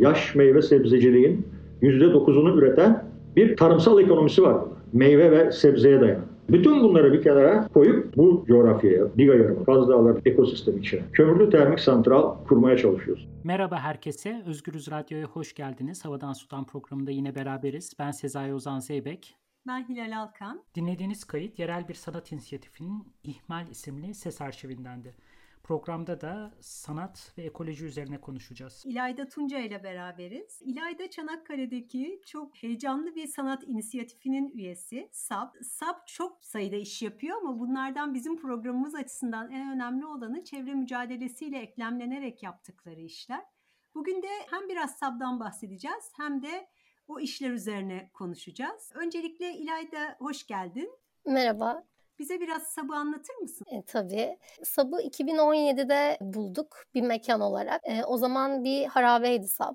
yaş 0.00 0.34
meyve 0.34 0.62
sebzeciliğin 0.62 1.46
%9'unu 1.82 2.58
üreten 2.58 3.04
bir 3.36 3.56
tarımsal 3.56 4.00
ekonomisi 4.00 4.42
var. 4.42 4.56
Meyve 4.92 5.30
ve 5.30 5.52
sebzeye 5.52 6.00
dayanan. 6.00 6.24
Bütün 6.48 6.82
bunları 6.82 7.12
bir 7.12 7.22
kenara 7.22 7.68
koyup 7.68 8.16
bu 8.16 8.44
coğrafyaya, 8.48 9.04
Diga 9.18 9.34
Yarımı, 9.34 9.64
Kaz 9.64 9.88
Dağları 9.88 10.18
ekosistemi 10.24 10.80
içine 10.80 11.00
kömürlü 11.12 11.50
termik 11.50 11.80
santral 11.80 12.44
kurmaya 12.44 12.76
çalışıyoruz. 12.76 13.28
Merhaba 13.44 13.78
herkese. 13.78 14.42
Özgürüz 14.46 14.90
Radyo'ya 14.90 15.26
hoş 15.26 15.54
geldiniz. 15.54 16.04
Havadan 16.04 16.32
Sudan 16.32 16.64
programında 16.66 17.10
yine 17.10 17.34
beraberiz. 17.34 17.92
Ben 17.98 18.10
Sezai 18.10 18.54
Ozan 18.54 18.78
Zeybek. 18.78 19.36
Ben 19.66 19.88
Hilal 19.88 20.20
Alkan. 20.20 20.62
Dinlediğiniz 20.74 21.24
kayıt 21.24 21.58
yerel 21.58 21.88
bir 21.88 21.94
sanat 21.94 22.32
inisiyatifinin 22.32 23.04
İhmal 23.24 23.68
isimli 23.70 24.14
ses 24.14 24.40
arşivindendi. 24.40 25.14
Programda 25.62 26.20
da 26.20 26.52
sanat 26.60 27.32
ve 27.38 27.42
ekoloji 27.42 27.84
üzerine 27.84 28.20
konuşacağız. 28.20 28.82
İlayda 28.86 29.28
Tunca 29.28 29.58
ile 29.58 29.84
beraberiz. 29.84 30.62
İlayda 30.62 31.10
Çanakkale'deki 31.10 32.20
çok 32.26 32.56
heyecanlı 32.56 33.14
bir 33.14 33.26
sanat 33.26 33.64
inisiyatifinin 33.68 34.50
üyesi. 34.50 35.08
SAP. 35.12 35.56
SAP 35.62 36.06
çok 36.06 36.44
sayıda 36.44 36.76
iş 36.76 37.02
yapıyor 37.02 37.36
ama 37.36 37.58
bunlardan 37.58 38.14
bizim 38.14 38.36
programımız 38.36 38.94
açısından 38.94 39.50
en 39.50 39.72
önemli 39.72 40.06
olanı 40.06 40.44
çevre 40.44 40.74
mücadelesiyle 40.74 41.58
eklemlenerek 41.58 42.42
yaptıkları 42.42 43.00
işler. 43.00 43.44
Bugün 43.94 44.22
de 44.22 44.28
hem 44.50 44.68
biraz 44.68 44.98
SAP'dan 44.98 45.40
bahsedeceğiz 45.40 46.12
hem 46.16 46.42
de 46.42 46.68
o 47.08 47.20
işler 47.20 47.50
üzerine 47.50 48.10
konuşacağız. 48.12 48.92
Öncelikle 48.94 49.54
İlayda 49.54 50.16
hoş 50.18 50.46
geldin. 50.46 50.90
Merhaba. 51.26 51.89
Bize 52.20 52.40
biraz 52.40 52.62
Sab'ı 52.62 52.94
anlatır 52.94 53.34
mısın? 53.34 53.66
E, 53.70 53.82
tabii. 53.82 54.38
Sab'ı 54.62 55.02
2017'de 55.02 56.18
bulduk 56.20 56.84
bir 56.94 57.02
mekan 57.02 57.40
olarak. 57.40 57.80
E, 57.84 58.04
o 58.04 58.16
zaman 58.16 58.64
bir 58.64 58.86
harabeydi 58.86 59.48
Sab. 59.48 59.74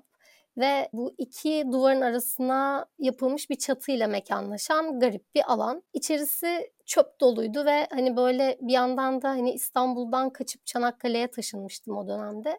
Ve 0.56 0.88
bu 0.92 1.14
iki 1.18 1.64
duvarın 1.72 2.00
arasına 2.00 2.86
yapılmış 2.98 3.50
bir 3.50 3.54
çatıyla 3.54 4.08
mekanlaşan 4.08 5.00
garip 5.00 5.34
bir 5.34 5.52
alan. 5.52 5.82
İçerisi 5.92 6.70
çöp 6.84 7.20
doluydu 7.20 7.64
ve 7.64 7.86
hani 7.90 8.16
böyle 8.16 8.58
bir 8.60 8.72
yandan 8.72 9.22
da 9.22 9.28
hani 9.28 9.52
İstanbul'dan 9.52 10.30
kaçıp 10.30 10.66
Çanakkale'ye 10.66 11.30
taşınmıştım 11.30 11.96
o 11.96 12.08
dönemde. 12.08 12.58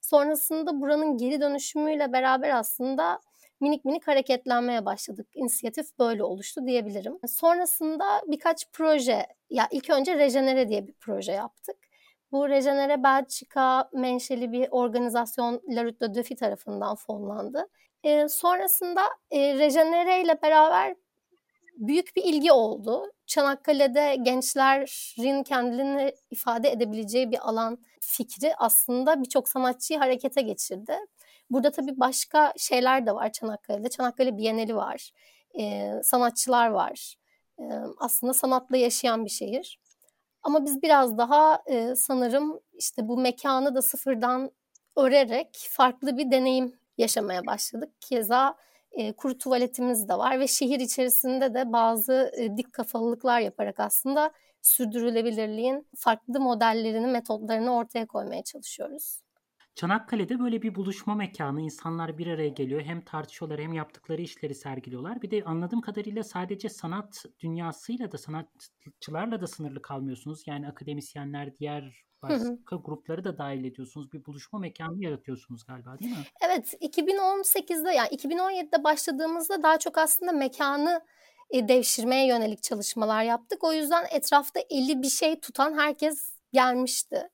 Sonrasında 0.00 0.80
buranın 0.80 1.16
geri 1.18 1.40
dönüşümüyle 1.40 2.12
beraber 2.12 2.50
aslında 2.50 3.20
minik 3.60 3.84
minik 3.84 4.08
hareketlenmeye 4.08 4.84
başladık. 4.84 5.26
İnisiyatif 5.34 5.98
böyle 5.98 6.24
oluştu 6.24 6.66
diyebilirim. 6.66 7.18
Sonrasında 7.26 8.04
birkaç 8.26 8.70
proje, 8.72 9.26
ya 9.50 9.68
ilk 9.70 9.90
önce 9.90 10.18
Rejenere 10.18 10.68
diye 10.68 10.86
bir 10.86 10.92
proje 10.92 11.32
yaptık. 11.32 11.76
Bu 12.32 12.48
Rejenere 12.48 13.02
Belçika 13.02 13.90
menşeli 13.92 14.52
bir 14.52 14.68
organizasyon 14.70 15.62
La 15.68 15.84
Rue 15.84 16.00
de 16.00 16.36
tarafından 16.36 16.96
fonlandı. 16.96 17.68
E, 18.04 18.28
sonrasında 18.28 19.02
e, 19.30 19.58
Rejenere 19.58 20.22
ile 20.22 20.42
beraber 20.42 20.94
büyük 21.76 22.16
bir 22.16 22.24
ilgi 22.24 22.52
oldu. 22.52 23.12
Çanakkale'de 23.26 24.16
gençlerin 24.22 25.42
kendilerini 25.42 26.14
ifade 26.30 26.70
edebileceği 26.70 27.30
bir 27.30 27.48
alan 27.48 27.78
fikri 28.00 28.56
aslında 28.56 29.22
birçok 29.22 29.48
sanatçıyı 29.48 29.98
harekete 29.98 30.42
geçirdi. 30.42 30.98
Burada 31.50 31.70
tabii 31.70 32.00
başka 32.00 32.52
şeyler 32.56 33.06
de 33.06 33.14
var 33.14 33.32
Çanakkale'de. 33.32 33.88
Çanakkale 33.88 34.36
Bienali 34.36 34.76
var. 34.76 35.10
E, 35.58 35.92
sanatçılar 36.02 36.68
var. 36.68 37.16
E, 37.58 37.64
aslında 37.98 38.34
sanatla 38.34 38.76
yaşayan 38.76 39.24
bir 39.24 39.30
şehir. 39.30 39.80
Ama 40.42 40.64
biz 40.64 40.82
biraz 40.82 41.18
daha 41.18 41.62
e, 41.66 41.94
sanırım 41.96 42.60
işte 42.74 43.08
bu 43.08 43.18
mekanı 43.18 43.74
da 43.74 43.82
sıfırdan 43.82 44.50
örerek 44.96 45.68
farklı 45.70 46.18
bir 46.18 46.30
deneyim 46.30 46.78
yaşamaya 46.98 47.46
başladık. 47.46 47.90
Keza 48.00 48.56
e, 48.92 49.12
kuru 49.12 49.38
tuvaletimiz 49.38 50.08
de 50.08 50.14
var 50.18 50.40
ve 50.40 50.46
şehir 50.48 50.80
içerisinde 50.80 51.54
de 51.54 51.72
bazı 51.72 52.32
e, 52.36 52.56
dik 52.56 52.72
kafalılıklar 52.72 53.40
yaparak 53.40 53.80
aslında 53.80 54.32
sürdürülebilirliğin 54.62 55.88
farklı 55.96 56.40
modellerini, 56.40 57.06
metotlarını 57.06 57.74
ortaya 57.74 58.06
koymaya 58.06 58.42
çalışıyoruz. 58.42 59.25
Çanakkale'de 59.76 60.38
böyle 60.38 60.62
bir 60.62 60.74
buluşma 60.74 61.14
mekanı. 61.14 61.60
insanlar 61.60 62.18
bir 62.18 62.26
araya 62.26 62.48
geliyor. 62.48 62.82
Hem 62.82 63.00
tartışıyorlar 63.00 63.60
hem 63.60 63.72
yaptıkları 63.72 64.22
işleri 64.22 64.54
sergiliyorlar. 64.54 65.22
Bir 65.22 65.30
de 65.30 65.44
anladığım 65.44 65.80
kadarıyla 65.80 66.24
sadece 66.24 66.68
sanat 66.68 67.24
dünyasıyla 67.40 68.12
da 68.12 68.18
sanatçılarla 68.18 69.40
da 69.40 69.46
sınırlı 69.46 69.82
kalmıyorsunuz. 69.82 70.46
Yani 70.46 70.68
akademisyenler, 70.68 71.56
diğer 71.56 72.04
başka 72.22 72.76
grupları 72.76 73.24
da 73.24 73.38
dahil 73.38 73.64
ediyorsunuz. 73.64 74.12
Bir 74.12 74.24
buluşma 74.24 74.58
mekanı 74.58 75.04
yaratıyorsunuz 75.04 75.66
galiba 75.66 75.98
değil 75.98 76.10
mi? 76.10 76.24
Evet 76.40 76.74
2018'de 76.80 77.90
yani 77.90 78.08
2017'de 78.08 78.84
başladığımızda 78.84 79.62
daha 79.62 79.78
çok 79.78 79.98
aslında 79.98 80.32
mekanı 80.32 81.00
e, 81.50 81.68
devşirmeye 81.68 82.26
yönelik 82.26 82.62
çalışmalar 82.62 83.22
yaptık. 83.22 83.64
O 83.64 83.72
yüzden 83.72 84.04
etrafta 84.10 84.60
eli 84.70 85.02
bir 85.02 85.10
şey 85.10 85.40
tutan 85.40 85.78
herkes 85.78 86.32
gelmişti 86.52 87.30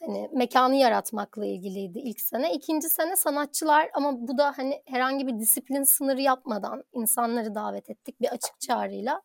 hani 0.00 0.28
mekanı 0.32 0.76
yaratmakla 0.76 1.46
ilgiliydi 1.46 1.98
ilk 1.98 2.20
sene. 2.20 2.54
İkinci 2.54 2.88
sene 2.88 3.16
sanatçılar 3.16 3.90
ama 3.94 4.28
bu 4.28 4.38
da 4.38 4.52
hani 4.56 4.82
herhangi 4.86 5.26
bir 5.26 5.38
disiplin 5.38 5.82
sınırı 5.82 6.20
yapmadan 6.20 6.84
insanları 6.92 7.54
davet 7.54 7.90
ettik 7.90 8.20
bir 8.20 8.28
açık 8.28 8.60
çağrıyla. 8.60 9.22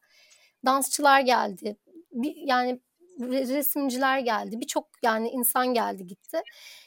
Dansçılar 0.65 1.21
geldi. 1.21 1.77
Bir, 2.11 2.35
yani 2.35 2.81
resimciler 3.19 4.19
geldi. 4.19 4.59
Birçok 4.59 4.87
yani 5.03 5.29
insan 5.29 5.73
geldi 5.73 6.07
gitti. 6.07 6.41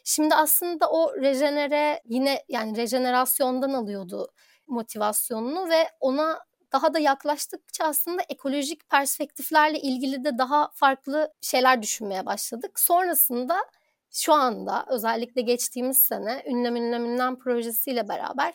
Şimdi 0.05 0.35
aslında 0.35 0.91
o 0.91 1.17
rejenere 1.21 2.01
yine 2.05 2.45
yani 2.49 2.77
rejenerasyondan 2.77 3.73
alıyordu 3.73 4.33
motivasyonunu 4.67 5.69
ve 5.69 5.89
ona 6.01 6.39
daha 6.73 6.95
da 6.95 6.99
yaklaştıkça 6.99 7.85
aslında 7.85 8.23
ekolojik 8.29 8.91
perspektiflerle 8.91 9.81
ilgili 9.81 10.25
de 10.25 10.39
daha 10.39 10.71
farklı 10.75 11.33
şeyler 11.41 11.83
düşünmeye 11.83 12.27
başladık. 12.27 12.81
Sonrasında 12.81 13.59
şu 14.11 14.33
anda 14.33 14.87
özellikle 14.89 15.41
geçtiğimiz 15.41 15.99
sene 15.99 16.43
Ünlem 16.47 16.77
Ünlem 16.77 17.05
Ünlem 17.05 17.39
projesiyle 17.39 18.09
beraber 18.09 18.55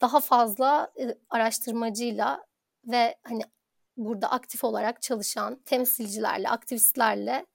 daha 0.00 0.20
fazla 0.20 0.92
araştırmacıyla 1.30 2.46
ve 2.84 3.16
hani 3.22 3.42
burada 3.96 4.30
aktif 4.30 4.64
olarak 4.64 5.02
çalışan 5.02 5.56
temsilcilerle, 5.56 6.48
aktivistlerle 6.48 7.46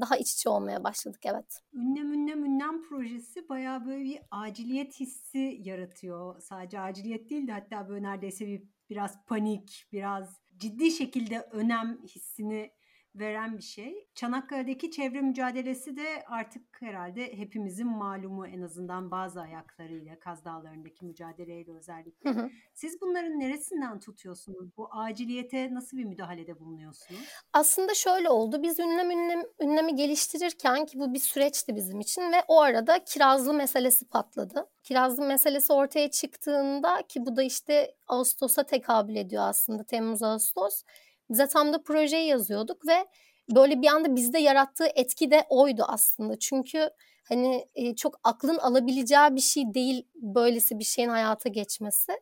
daha 0.00 0.16
iç 0.16 0.32
içe 0.32 0.48
olmaya 0.48 0.84
başladık 0.84 1.20
evet. 1.24 1.62
Ünlem 1.72 2.12
Ünlem 2.12 2.44
Ünlem 2.44 2.82
projesi 2.82 3.48
bayağı 3.48 3.86
böyle 3.86 4.04
bir 4.04 4.18
aciliyet 4.30 5.00
hissi 5.00 5.60
yaratıyor. 5.62 6.40
Sadece 6.40 6.80
aciliyet 6.80 7.30
değil 7.30 7.46
de 7.46 7.52
hatta 7.52 7.88
böyle 7.88 8.02
neredeyse 8.02 8.46
bir 8.46 8.62
biraz 8.90 9.24
panik, 9.24 9.86
biraz 9.92 10.40
ciddi 10.56 10.90
şekilde 10.90 11.40
önem 11.40 11.98
hissini 12.02 12.70
veren 13.18 13.58
bir 13.58 13.62
şey. 13.62 14.08
Çanakkale'deki 14.14 14.90
çevre 14.90 15.20
mücadelesi 15.20 15.96
de 15.96 16.24
artık 16.26 16.62
herhalde 16.80 17.38
hepimizin 17.38 17.86
malumu 17.86 18.46
en 18.46 18.62
azından 18.62 19.10
bazı 19.10 19.40
ayaklarıyla 19.40 20.18
Kaz 20.18 20.44
Dağları'ndaki 20.44 21.04
mücadeleyle 21.04 21.72
özellikle. 21.72 22.30
Hı 22.30 22.40
hı. 22.40 22.50
Siz 22.74 23.00
bunların 23.00 23.40
neresinden 23.40 24.00
tutuyorsunuz? 24.00 24.76
Bu 24.76 24.88
aciliyete 24.92 25.74
nasıl 25.74 25.96
bir 25.96 26.04
müdahalede 26.04 26.60
bulunuyorsunuz? 26.60 27.20
Aslında 27.52 27.94
şöyle 27.94 28.30
oldu. 28.30 28.62
Biz 28.62 28.78
ünlem, 28.78 29.10
ünlem 29.10 29.42
ünlemi 29.60 29.94
geliştirirken 29.94 30.86
ki 30.86 30.98
bu 30.98 31.14
bir 31.14 31.18
süreçti 31.18 31.76
bizim 31.76 32.00
için 32.00 32.22
ve 32.22 32.42
o 32.48 32.60
arada 32.60 33.04
kirazlı 33.04 33.54
meselesi 33.54 34.08
patladı. 34.08 34.66
Kirazlı 34.82 35.26
meselesi 35.26 35.72
ortaya 35.72 36.10
çıktığında 36.10 37.02
ki 37.08 37.26
bu 37.26 37.36
da 37.36 37.42
işte 37.42 37.94
Ağustos'a 38.06 38.62
tekabül 38.62 39.16
ediyor 39.16 39.42
aslında 39.48 39.84
Temmuz-Ağustos 39.84 40.82
bize 41.30 41.48
tam 41.48 41.72
da 41.72 41.82
projeyi 41.82 42.28
yazıyorduk 42.28 42.86
ve 42.86 43.06
böyle 43.54 43.82
bir 43.82 43.86
anda 43.86 44.16
bizde 44.16 44.38
yarattığı 44.38 44.86
etki 44.94 45.30
de 45.30 45.44
oydu 45.48 45.84
aslında. 45.88 46.38
Çünkü 46.38 46.90
hani 47.28 47.66
çok 47.96 48.20
aklın 48.24 48.58
alabileceği 48.58 49.28
bir 49.30 49.40
şey 49.40 49.74
değil 49.74 50.06
böylesi 50.14 50.78
bir 50.78 50.84
şeyin 50.84 51.08
hayata 51.08 51.48
geçmesi. 51.48 52.12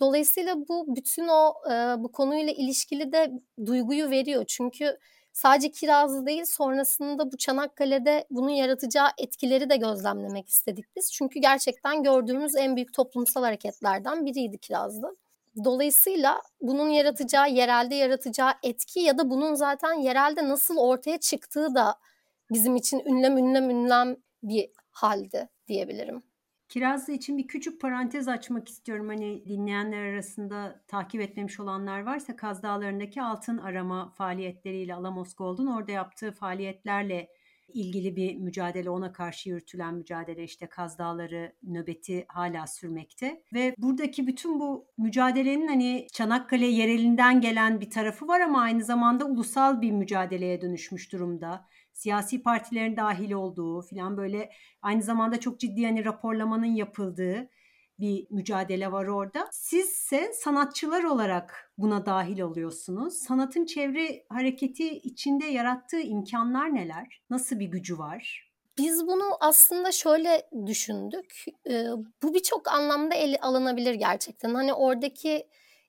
Dolayısıyla 0.00 0.56
bu 0.68 0.96
bütün 0.96 1.28
o 1.28 1.54
bu 1.98 2.12
konuyla 2.12 2.52
ilişkili 2.52 3.12
de 3.12 3.32
duyguyu 3.66 4.10
veriyor. 4.10 4.44
Çünkü 4.48 4.98
sadece 5.32 5.70
kirazlı 5.70 6.26
değil 6.26 6.44
sonrasında 6.44 7.32
bu 7.32 7.36
Çanakkale'de 7.36 8.26
bunun 8.30 8.50
yaratacağı 8.50 9.08
etkileri 9.18 9.70
de 9.70 9.76
gözlemlemek 9.76 10.48
istedik 10.48 10.84
biz. 10.96 11.12
Çünkü 11.12 11.40
gerçekten 11.40 12.02
gördüğümüz 12.02 12.56
en 12.56 12.76
büyük 12.76 12.94
toplumsal 12.94 13.42
hareketlerden 13.42 14.26
biriydi 14.26 14.58
kirazlı. 14.58 15.16
Dolayısıyla 15.64 16.42
bunun 16.60 16.88
yaratacağı, 16.88 17.50
yerelde 17.50 17.94
yaratacağı 17.94 18.52
etki 18.62 19.00
ya 19.00 19.18
da 19.18 19.30
bunun 19.30 19.54
zaten 19.54 19.92
yerelde 19.92 20.48
nasıl 20.48 20.76
ortaya 20.76 21.20
çıktığı 21.20 21.74
da 21.74 21.94
bizim 22.52 22.76
için 22.76 23.02
ünlem 23.06 23.38
ünlem 23.38 23.70
ünlem 23.70 24.16
bir 24.42 24.70
haldi 24.90 25.48
diyebilirim. 25.68 26.22
Kirazlı 26.68 27.12
için 27.12 27.38
bir 27.38 27.46
küçük 27.46 27.80
parantez 27.80 28.28
açmak 28.28 28.68
istiyorum. 28.68 29.08
Hani 29.08 29.46
dinleyenler 29.48 30.04
arasında 30.04 30.84
takip 30.88 31.20
etmemiş 31.20 31.60
olanlar 31.60 32.00
varsa 32.02 32.36
Kaz 32.36 32.62
Dağları'ndaki 32.62 33.22
altın 33.22 33.58
arama 33.58 34.10
faaliyetleriyle 34.10 34.94
Alamos 34.94 35.34
Gold'un 35.34 35.66
orada 35.66 35.92
yaptığı 35.92 36.32
faaliyetlerle 36.32 37.28
ilgili 37.68 38.16
bir 38.16 38.36
mücadele, 38.36 38.90
ona 38.90 39.12
karşı 39.12 39.48
yürütülen 39.48 39.94
mücadele 39.94 40.44
işte 40.44 40.66
Kaz 40.66 40.98
Dağları 40.98 41.52
nöbeti 41.62 42.24
hala 42.28 42.66
sürmekte 42.66 43.42
ve 43.54 43.74
buradaki 43.78 44.26
bütün 44.26 44.60
bu 44.60 44.86
mücadelenin 44.98 45.68
hani 45.68 46.06
Çanakkale 46.12 46.66
yerelinden 46.66 47.40
gelen 47.40 47.80
bir 47.80 47.90
tarafı 47.90 48.28
var 48.28 48.40
ama 48.40 48.60
aynı 48.60 48.84
zamanda 48.84 49.24
ulusal 49.24 49.80
bir 49.80 49.92
mücadeleye 49.92 50.60
dönüşmüş 50.60 51.12
durumda. 51.12 51.66
Siyasi 51.92 52.42
partilerin 52.42 52.96
dahil 52.96 53.32
olduğu 53.32 53.82
filan 53.82 54.16
böyle 54.16 54.50
aynı 54.82 55.02
zamanda 55.02 55.40
çok 55.40 55.60
ciddi 55.60 55.84
hani 55.86 56.04
raporlamanın 56.04 56.74
yapıldığı 56.74 57.48
bir 58.00 58.26
mücadele 58.30 58.92
var 58.92 59.06
orada. 59.06 59.48
Sizse 59.52 60.32
sanatçılar 60.32 61.04
olarak 61.04 61.72
buna 61.78 62.06
dahil 62.06 62.40
oluyorsunuz. 62.40 63.14
Sanatın 63.14 63.64
çevre 63.64 64.24
hareketi 64.28 64.88
içinde 64.88 65.46
yarattığı 65.46 66.00
imkanlar 66.00 66.74
neler? 66.74 67.22
Nasıl 67.30 67.58
bir 67.58 67.66
gücü 67.66 67.98
var? 67.98 68.48
Biz 68.78 69.06
bunu 69.06 69.24
aslında 69.40 69.92
şöyle 69.92 70.48
düşündük. 70.66 71.44
Ee, 71.70 71.84
bu 72.22 72.34
birçok 72.34 72.68
anlamda 72.68 73.14
ele 73.14 73.36
alınabilir 73.40 73.94
gerçekten. 73.94 74.54
Hani 74.54 74.74
oradaki 74.74 75.46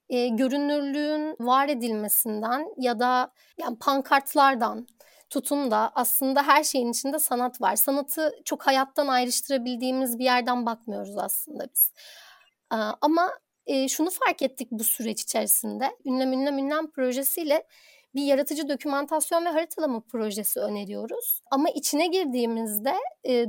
e, 0.09 0.27
görünürlüğün 0.27 1.35
var 1.39 1.69
edilmesinden 1.69 2.67
ya 2.77 3.00
da 3.00 3.33
yani 3.57 3.77
pankartlardan 3.79 4.88
tutun 5.29 5.71
da 5.71 5.91
aslında 5.95 6.43
her 6.43 6.63
şeyin 6.63 6.91
içinde 6.91 7.19
sanat 7.19 7.61
var. 7.61 7.75
Sanatı 7.75 8.31
çok 8.45 8.67
hayattan 8.67 9.07
ayrıştırabildiğimiz 9.07 10.19
bir 10.19 10.23
yerden 10.23 10.65
bakmıyoruz 10.65 11.17
aslında 11.17 11.67
biz. 11.73 11.93
Ama 13.01 13.29
şunu 13.89 14.09
fark 14.09 14.41
ettik 14.41 14.67
bu 14.71 14.83
süreç 14.83 15.21
içerisinde. 15.21 15.97
Ünlem 16.05 16.33
Ünlem 16.33 16.57
Ünlem 16.57 16.91
projesiyle 16.91 17.67
bir 18.15 18.23
yaratıcı 18.23 18.69
dokümantasyon 18.69 19.45
ve 19.45 19.49
haritalama 19.49 19.99
projesi 19.99 20.59
öneriyoruz. 20.59 21.41
Ama 21.51 21.69
içine 21.69 22.07
girdiğimizde 22.07 22.95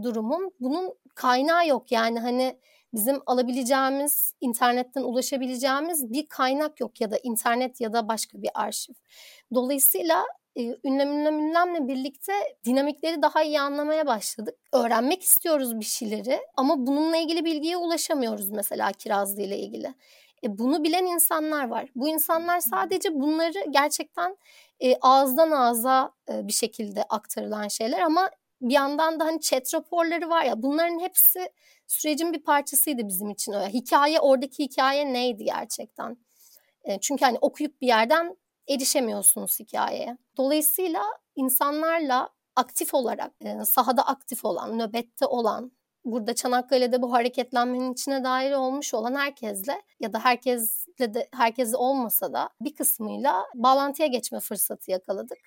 durumun 0.03 0.51
bunun 0.61 0.95
kaynağı 1.15 1.69
yok. 1.69 1.93
Yani 1.93 2.21
hani 2.21 2.59
bizim 2.95 3.23
alabileceğimiz, 3.27 4.35
internetten 4.41 5.03
ulaşabileceğimiz 5.03 6.13
bir 6.13 6.27
kaynak 6.27 6.81
yok 6.81 7.01
ya 7.01 7.11
da 7.11 7.19
internet 7.23 7.81
ya 7.81 7.93
da 7.93 8.09
başka 8.09 8.43
bir 8.43 8.51
arşiv. 8.55 8.95
Dolayısıyla 9.55 10.25
ünlem 10.57 11.13
ünlem 11.13 11.39
ünlemle 11.39 11.89
birlikte 11.89 12.33
dinamikleri 12.65 13.23
daha 13.23 13.43
iyi 13.43 13.61
anlamaya 13.61 14.07
başladık. 14.07 14.55
Öğrenmek 14.73 15.23
istiyoruz 15.23 15.81
bir 15.81 15.85
şeyleri 15.85 16.41
ama 16.57 16.87
bununla 16.87 17.17
ilgili 17.17 17.45
bilgiye 17.45 17.77
ulaşamıyoruz 17.77 18.51
mesela 18.51 18.93
Kirazlı 18.93 19.43
ile 19.43 19.59
ilgili. 19.59 19.95
E, 20.45 20.59
bunu 20.59 20.85
bilen 20.85 21.07
insanlar 21.07 21.69
var. 21.69 21.89
Bu 21.97 22.09
insanlar 22.09 22.61
sadece 22.61 23.15
bunları 23.21 23.65
gerçekten 23.71 24.37
e, 24.81 24.97
ağızdan 24.97 25.51
ağza 25.51 26.13
e, 26.29 26.49
bir 26.49 26.53
şekilde 26.53 27.03
aktarılan 27.03 27.69
şeyler 27.69 28.01
ama 28.01 28.31
bir 28.61 28.75
yandan 28.75 29.21
da 29.21 29.25
hani 29.25 29.41
chat 29.41 29.75
raporları 29.75 30.31
var 30.31 30.45
ya 30.45 30.63
bunların 30.63 31.01
hepsi 31.01 31.49
sürecin 31.87 32.33
bir 32.33 32.43
parçasıydı 32.43 33.09
bizim 33.09 33.31
için. 33.31 33.53
Öyle. 33.53 33.69
Hikaye 33.69 34.21
oradaki 34.21 34.65
hikaye 34.65 35.13
neydi 35.13 35.45
gerçekten? 35.45 36.17
E, 36.85 37.01
çünkü 37.01 37.25
hani 37.25 37.39
okuyup 37.41 37.81
bir 37.81 37.87
yerden 37.87 38.37
erişemiyorsunuz 38.71 39.61
hikayeye. 39.61 40.19
Dolayısıyla 40.37 41.03
insanlarla 41.37 42.29
aktif 42.57 42.95
olarak, 42.95 43.33
e, 43.45 43.65
sahada 43.65 44.07
aktif 44.07 44.45
olan, 44.45 44.79
nöbette 44.79 45.27
olan, 45.27 45.73
burada 46.05 46.35
Çanakkale'de 46.35 47.03
bu 47.03 47.13
hareketlenmenin 47.13 47.93
içine 47.93 48.25
dair 48.25 48.53
olmuş 48.53 48.95
olan 48.95 49.15
herkesle 49.15 49.83
ya 50.01 50.13
da 50.13 50.19
herkesle 50.19 51.15
de 51.15 51.29
herkesle 51.35 51.77
olmasa 51.77 52.33
da 52.33 52.49
bir 52.61 52.75
kısmıyla 52.75 53.45
bağlantıya 53.55 54.09
geçme 54.09 54.41
fırsatı 54.41 54.91
yakaladık. 54.91 55.39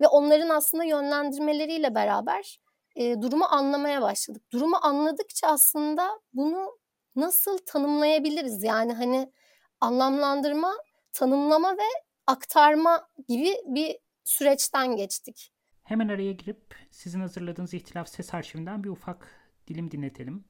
Ve 0.00 0.08
onların 0.08 0.48
aslında 0.48 0.84
yönlendirmeleriyle 0.84 1.94
beraber 1.94 2.60
e, 2.96 3.22
durumu 3.22 3.44
anlamaya 3.44 4.02
başladık. 4.02 4.42
Durumu 4.52 4.76
anladıkça 4.82 5.46
aslında 5.46 6.20
bunu 6.32 6.78
nasıl 7.16 7.58
tanımlayabiliriz? 7.58 8.62
Yani 8.62 8.92
hani 8.92 9.32
anlamlandırma, 9.80 10.72
tanımlama 11.12 11.72
ve 11.72 12.07
aktarma 12.28 13.00
gibi 13.28 13.48
bir 13.66 13.96
süreçten 14.24 14.96
geçtik. 14.96 15.50
Hemen 15.84 16.08
araya 16.08 16.32
girip 16.32 16.58
sizin 16.90 17.20
hazırladığınız 17.20 17.74
ihtilaf 17.74 18.08
ses 18.08 18.34
arşivinden 18.34 18.84
bir 18.84 18.88
ufak 18.88 19.28
dilim 19.68 19.90
dinletelim. 19.90 20.44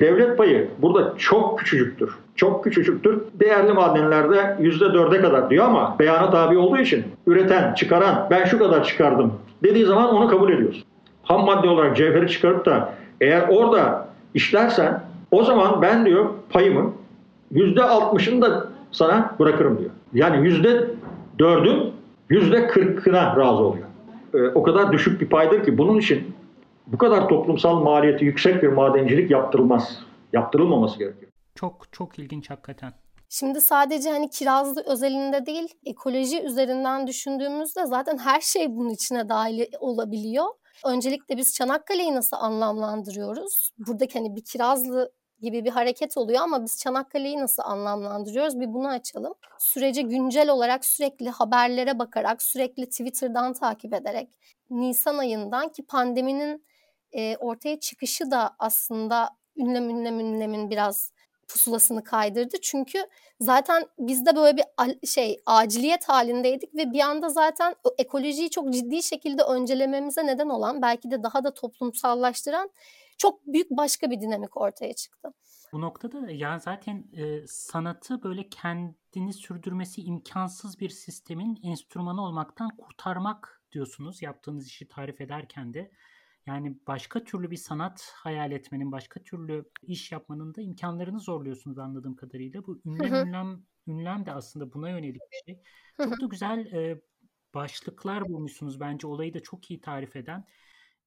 Devlet 0.00 0.38
payı 0.38 0.70
burada 0.78 1.14
çok 1.18 1.58
küçücüktür. 1.58 2.18
Çok 2.34 2.64
küçücüktür. 2.64 3.22
Değerli 3.40 3.72
madenlerde 3.72 4.56
yüzde 4.60 4.94
dörde 4.94 5.20
kadar 5.20 5.50
diyor 5.50 5.64
ama 5.64 5.96
beyana 5.98 6.30
tabi 6.30 6.58
olduğu 6.58 6.78
için 6.78 7.04
üreten, 7.26 7.74
çıkaran 7.74 8.28
ben 8.30 8.44
şu 8.44 8.58
kadar 8.58 8.84
çıkardım 8.84 9.40
dediği 9.62 9.84
zaman 9.84 10.14
onu 10.14 10.28
kabul 10.28 10.52
ediyorsun. 10.52 10.84
Ham 11.22 11.44
madde 11.44 11.68
olarak 11.68 11.96
cevheri 11.96 12.28
çıkarıp 12.28 12.66
da 12.66 12.94
eğer 13.20 13.48
orada 13.48 14.08
işlersen 14.34 15.02
o 15.30 15.44
zaman 15.44 15.82
ben 15.82 16.06
diyor 16.06 16.30
payımı 16.50 16.94
yüzde 17.50 17.82
altmışını 17.82 18.42
da 18.42 18.71
sana 18.92 19.36
bırakırım 19.38 19.78
diyor. 19.78 19.90
Yani 20.14 20.46
yüzde 20.46 20.90
dördün 21.38 21.92
yüzde 22.28 22.66
kırkına 22.66 23.36
razı 23.36 23.62
oluyor. 23.62 23.86
Ee, 24.34 24.38
o 24.54 24.62
kadar 24.62 24.92
düşük 24.92 25.20
bir 25.20 25.28
paydır 25.28 25.64
ki 25.64 25.78
bunun 25.78 25.98
için 25.98 26.34
bu 26.86 26.98
kadar 26.98 27.28
toplumsal 27.28 27.80
maliyeti 27.80 28.24
yüksek 28.24 28.62
bir 28.62 28.68
madencilik 28.68 29.30
yaptırılmaz. 29.30 29.98
Yaptırılmaması 30.32 30.98
gerekiyor. 30.98 31.32
Çok 31.54 31.92
çok 31.92 32.18
ilginç 32.18 32.50
hakikaten. 32.50 32.92
Şimdi 33.28 33.60
sadece 33.60 34.10
hani 34.10 34.30
kirazlı 34.30 34.84
özelinde 34.86 35.46
değil, 35.46 35.68
ekoloji 35.86 36.42
üzerinden 36.42 37.06
düşündüğümüzde 37.06 37.86
zaten 37.86 38.18
her 38.18 38.40
şey 38.40 38.66
bunun 38.70 38.90
içine 38.90 39.28
dahil 39.28 39.66
olabiliyor. 39.80 40.46
Öncelikle 40.86 41.36
biz 41.36 41.54
Çanakkale'yi 41.54 42.14
nasıl 42.14 42.36
anlamlandırıyoruz? 42.36 43.70
Buradaki 43.78 44.18
hani 44.18 44.36
bir 44.36 44.44
kirazlı 44.52 45.12
gibi 45.42 45.64
bir 45.64 45.70
hareket 45.70 46.16
oluyor 46.16 46.40
ama 46.40 46.64
biz 46.64 46.78
Çanakkale'yi 46.78 47.38
nasıl 47.38 47.62
anlamlandırıyoruz? 47.62 48.60
Bir 48.60 48.72
bunu 48.72 48.88
açalım. 48.88 49.34
Sürece 49.58 50.02
güncel 50.02 50.50
olarak 50.50 50.84
sürekli 50.84 51.30
haberlere 51.30 51.98
bakarak, 51.98 52.42
sürekli 52.42 52.88
Twitter'dan 52.88 53.52
takip 53.52 53.94
ederek 53.94 54.28
Nisan 54.70 55.18
ayından 55.18 55.68
ki 55.68 55.82
pandeminin 55.82 56.64
e, 57.12 57.36
ortaya 57.36 57.80
çıkışı 57.80 58.30
da 58.30 58.56
aslında 58.58 59.30
ünlem 59.56 59.90
ünlem 59.90 60.20
ünlemin 60.20 60.70
biraz 60.70 61.12
pusulasını 61.48 62.04
kaydırdı. 62.04 62.56
Çünkü 62.62 63.06
zaten 63.40 63.86
biz 63.98 64.26
de 64.26 64.36
böyle 64.36 64.56
bir 64.56 65.06
şey 65.06 65.40
aciliyet 65.46 66.08
halindeydik 66.08 66.74
ve 66.74 66.92
bir 66.92 67.00
anda 67.00 67.28
zaten 67.28 67.74
ekolojiyi 67.98 68.50
çok 68.50 68.72
ciddi 68.72 69.02
şekilde 69.02 69.42
öncelememize 69.42 70.26
neden 70.26 70.48
olan 70.48 70.82
belki 70.82 71.10
de 71.10 71.22
daha 71.22 71.44
da 71.44 71.54
toplumsallaştıran 71.54 72.70
çok 73.22 73.46
büyük 73.46 73.70
başka 73.70 74.10
bir 74.10 74.20
dinamik 74.20 74.56
ortaya 74.56 74.92
çıktı. 74.94 75.28
Bu 75.72 75.80
noktada 75.80 76.30
yani 76.30 76.60
zaten 76.60 77.04
e, 77.12 77.46
sanatı 77.46 78.22
böyle 78.22 78.48
kendini 78.48 79.32
sürdürmesi 79.32 80.02
imkansız 80.02 80.80
bir 80.80 80.88
sistemin 80.88 81.60
enstrümanı 81.62 82.24
olmaktan 82.24 82.76
kurtarmak 82.76 83.62
diyorsunuz 83.72 84.22
yaptığınız 84.22 84.66
işi 84.66 84.88
tarif 84.88 85.20
ederken 85.20 85.74
de. 85.74 85.90
Yani 86.46 86.78
başka 86.86 87.24
türlü 87.24 87.50
bir 87.50 87.56
sanat 87.56 88.12
hayal 88.14 88.52
etmenin, 88.52 88.92
başka 88.92 89.22
türlü 89.22 89.64
iş 89.82 90.12
yapmanın 90.12 90.54
da 90.54 90.60
imkanlarını 90.60 91.20
zorluyorsunuz 91.20 91.78
anladığım 91.78 92.16
kadarıyla. 92.16 92.66
Bu 92.66 92.80
ünlem 92.84 93.28
ünlem 93.28 93.62
ünlem 93.86 94.26
de 94.26 94.32
aslında 94.32 94.72
buna 94.72 94.90
yönelik 94.90 95.20
bir 95.32 95.42
şey. 95.46 95.62
Çok 95.96 96.20
da 96.20 96.26
güzel 96.26 96.66
e, 96.66 97.00
başlıklar 97.54 98.28
bulmuşsunuz 98.28 98.80
bence 98.80 99.06
olayı 99.06 99.34
da 99.34 99.40
çok 99.40 99.70
iyi 99.70 99.80
tarif 99.80 100.16
eden. 100.16 100.44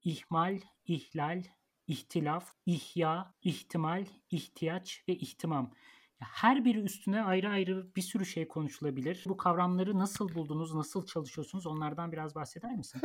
İhmal, 0.03 0.59
ihlal, 0.85 1.43
ihtilaf, 1.87 2.53
ihya, 2.65 3.33
ihtimal, 3.41 4.05
ihtiyaç 4.31 5.03
ve 5.09 5.15
ihtimam. 5.15 5.71
Her 6.19 6.65
biri 6.65 6.79
üstüne 6.79 7.23
ayrı 7.23 7.49
ayrı 7.49 7.95
bir 7.95 8.01
sürü 8.01 8.25
şey 8.25 8.47
konuşulabilir. 8.47 9.23
Bu 9.27 9.37
kavramları 9.37 9.99
nasıl 9.99 10.35
buldunuz, 10.35 10.73
nasıl 10.73 11.05
çalışıyorsunuz 11.05 11.67
onlardan 11.67 12.11
biraz 12.11 12.35
bahseder 12.35 12.75
misin? 12.75 13.01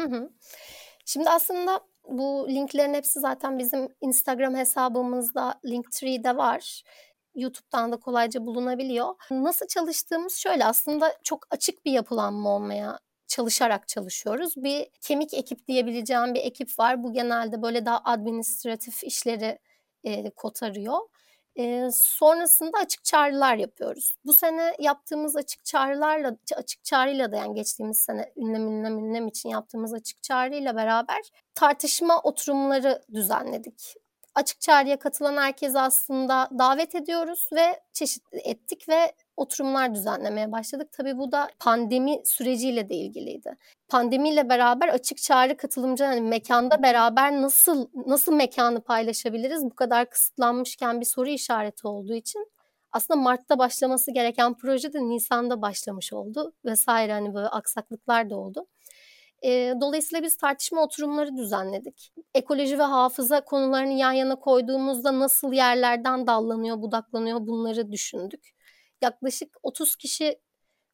Şimdi 1.06 1.30
aslında 1.30 1.80
bu 2.08 2.46
linklerin 2.48 2.94
hepsi 2.94 3.20
zaten 3.20 3.58
bizim 3.58 3.88
Instagram 4.00 4.54
hesabımızda 4.54 5.60
Linktree'de 5.66 6.36
var. 6.36 6.82
YouTube'dan 7.34 7.92
da 7.92 7.96
kolayca 7.96 8.46
bulunabiliyor. 8.46 9.14
Nasıl 9.30 9.66
çalıştığımız 9.66 10.36
şöyle 10.36 10.64
aslında 10.64 11.14
çok 11.22 11.46
açık 11.50 11.84
bir 11.84 11.92
yapılanma 11.92 12.50
olmaya 12.50 12.98
çalışarak 13.30 13.88
çalışıyoruz. 13.88 14.54
Bir 14.56 14.86
kemik 15.00 15.34
ekip 15.34 15.68
diyebileceğim 15.68 16.34
bir 16.34 16.40
ekip 16.40 16.78
var. 16.78 17.04
Bu 17.04 17.12
genelde 17.12 17.62
böyle 17.62 17.86
daha 17.86 17.98
administratif 18.04 19.04
işleri 19.04 19.58
e, 20.04 20.30
kotarıyor. 20.30 20.98
E, 21.56 21.88
sonrasında 21.92 22.78
açık 22.78 23.04
çağrılar 23.04 23.56
yapıyoruz. 23.56 24.16
Bu 24.24 24.34
sene 24.34 24.74
yaptığımız 24.78 25.36
açık 25.36 25.64
çağrılarla, 25.64 26.36
açık 26.56 26.84
çağrıyla 26.84 27.32
da 27.32 27.36
yani 27.36 27.54
geçtiğimiz 27.54 28.00
sene 28.00 28.32
ünlem 28.36 28.68
ünlem 28.68 28.98
ünlem 28.98 29.28
için 29.28 29.48
yaptığımız 29.48 29.94
açık 29.94 30.22
çağrıyla 30.22 30.76
beraber 30.76 31.20
tartışma 31.54 32.20
oturumları 32.20 33.02
düzenledik. 33.14 33.94
açık 34.34 34.60
çağrıya 34.60 34.98
katılan 34.98 35.36
herkesi 35.36 35.78
aslında 35.78 36.48
davet 36.58 36.94
ediyoruz 36.94 37.48
ve 37.52 37.80
çeşitli 37.92 38.38
ettik 38.38 38.88
ve 38.88 39.12
oturumlar 39.36 39.94
düzenlemeye 39.94 40.52
başladık. 40.52 40.88
Tabii 40.92 41.18
bu 41.18 41.32
da 41.32 41.48
pandemi 41.58 42.20
süreciyle 42.24 42.88
de 42.88 42.94
ilgiliydi. 42.94 43.56
Pandemiyle 43.88 44.48
beraber 44.48 44.88
açık 44.88 45.18
çağrı 45.18 45.56
katılımcı 45.56 46.04
hani 46.04 46.20
mekanda 46.20 46.82
beraber 46.82 47.32
nasıl 47.42 47.88
nasıl 48.06 48.32
mekanı 48.32 48.80
paylaşabiliriz? 48.80 49.64
Bu 49.64 49.74
kadar 49.74 50.10
kısıtlanmışken 50.10 51.00
bir 51.00 51.06
soru 51.06 51.28
işareti 51.28 51.88
olduğu 51.88 52.14
için 52.14 52.48
aslında 52.92 53.20
Mart'ta 53.20 53.58
başlaması 53.58 54.10
gereken 54.10 54.54
proje 54.54 54.92
de 54.92 54.98
Nisan'da 55.00 55.62
başlamış 55.62 56.12
oldu 56.12 56.52
vesaire 56.64 57.12
hani 57.12 57.34
böyle 57.34 57.48
aksaklıklar 57.48 58.30
da 58.30 58.36
oldu. 58.36 58.66
E, 59.44 59.74
dolayısıyla 59.80 60.22
biz 60.22 60.36
tartışma 60.36 60.82
oturumları 60.82 61.36
düzenledik. 61.36 62.12
Ekoloji 62.34 62.78
ve 62.78 62.82
hafıza 62.82 63.40
konularını 63.44 63.92
yan 63.92 64.12
yana 64.12 64.36
koyduğumuzda 64.36 65.18
nasıl 65.18 65.52
yerlerden 65.52 66.26
dallanıyor, 66.26 66.82
budaklanıyor 66.82 67.46
bunları 67.46 67.92
düşündük. 67.92 68.50
Yaklaşık 69.02 69.56
30 69.62 69.96
kişi 69.96 70.40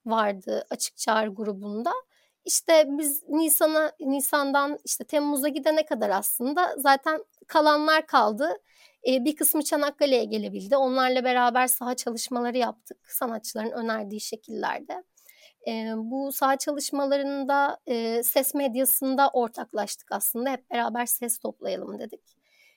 vardı 0.07 0.67
açık 0.71 0.97
çağrı 0.97 1.29
grubunda. 1.35 1.93
İşte 2.45 2.85
biz 2.89 3.23
Nisan'a 3.29 3.93
Nisan'dan 4.01 4.79
işte 4.85 5.05
Temmuz'a 5.05 5.49
gidene 5.49 5.85
kadar 5.87 6.11
aslında 6.11 6.75
zaten 6.79 7.25
kalanlar 7.47 8.07
kaldı. 8.07 8.49
Ee, 9.09 9.25
bir 9.25 9.37
kısmı 9.37 9.63
Çanakkale'ye 9.63 10.25
gelebildi. 10.25 10.77
Onlarla 10.77 11.25
beraber 11.25 11.67
saha 11.67 11.95
çalışmaları 11.95 12.59
yaptık 12.59 13.13
sanatçıların 13.13 13.71
önerdiği 13.71 14.21
şekillerde. 14.21 15.05
E, 15.69 15.93
bu 15.97 16.33
saha 16.33 16.57
çalışmalarında 16.57 17.79
e, 17.87 18.23
ses 18.23 18.55
medyasında 18.55 19.29
ortaklaştık 19.29 20.13
aslında. 20.13 20.51
Hep 20.51 20.71
beraber 20.71 21.07
ses 21.07 21.39
toplayalım 21.39 21.99
dedik. 21.99 22.36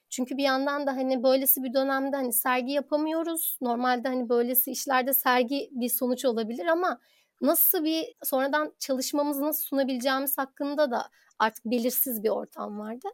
Çünkü 0.10 0.38
bir 0.38 0.44
yandan 0.44 0.88
da 0.88 0.96
hani 0.96 1.24
böylesi 1.24 1.64
bir 1.64 1.74
dönemde 1.74 2.16
hani 2.16 2.34
sergi 2.34 2.72
yapamıyoruz. 2.72 3.58
Normalde 3.62 4.08
hani 4.08 4.30
böylesi 4.30 4.72
işlerde 4.72 5.14
sergi 5.14 5.70
bir 5.72 5.90
sonuç 5.90 6.26
olabilir 6.26 6.66
ama 6.66 7.00
nasıl 7.42 7.84
bir 7.84 8.06
sonradan 8.24 8.74
çalışmamızı 8.80 9.42
nasıl 9.42 9.62
sunabileceğimiz 9.62 10.38
hakkında 10.38 10.92
da 10.92 11.10
artık 11.40 11.66
belirsiz 11.66 12.24
bir 12.24 12.30
ortam 12.30 12.80
vardı. 12.80 13.08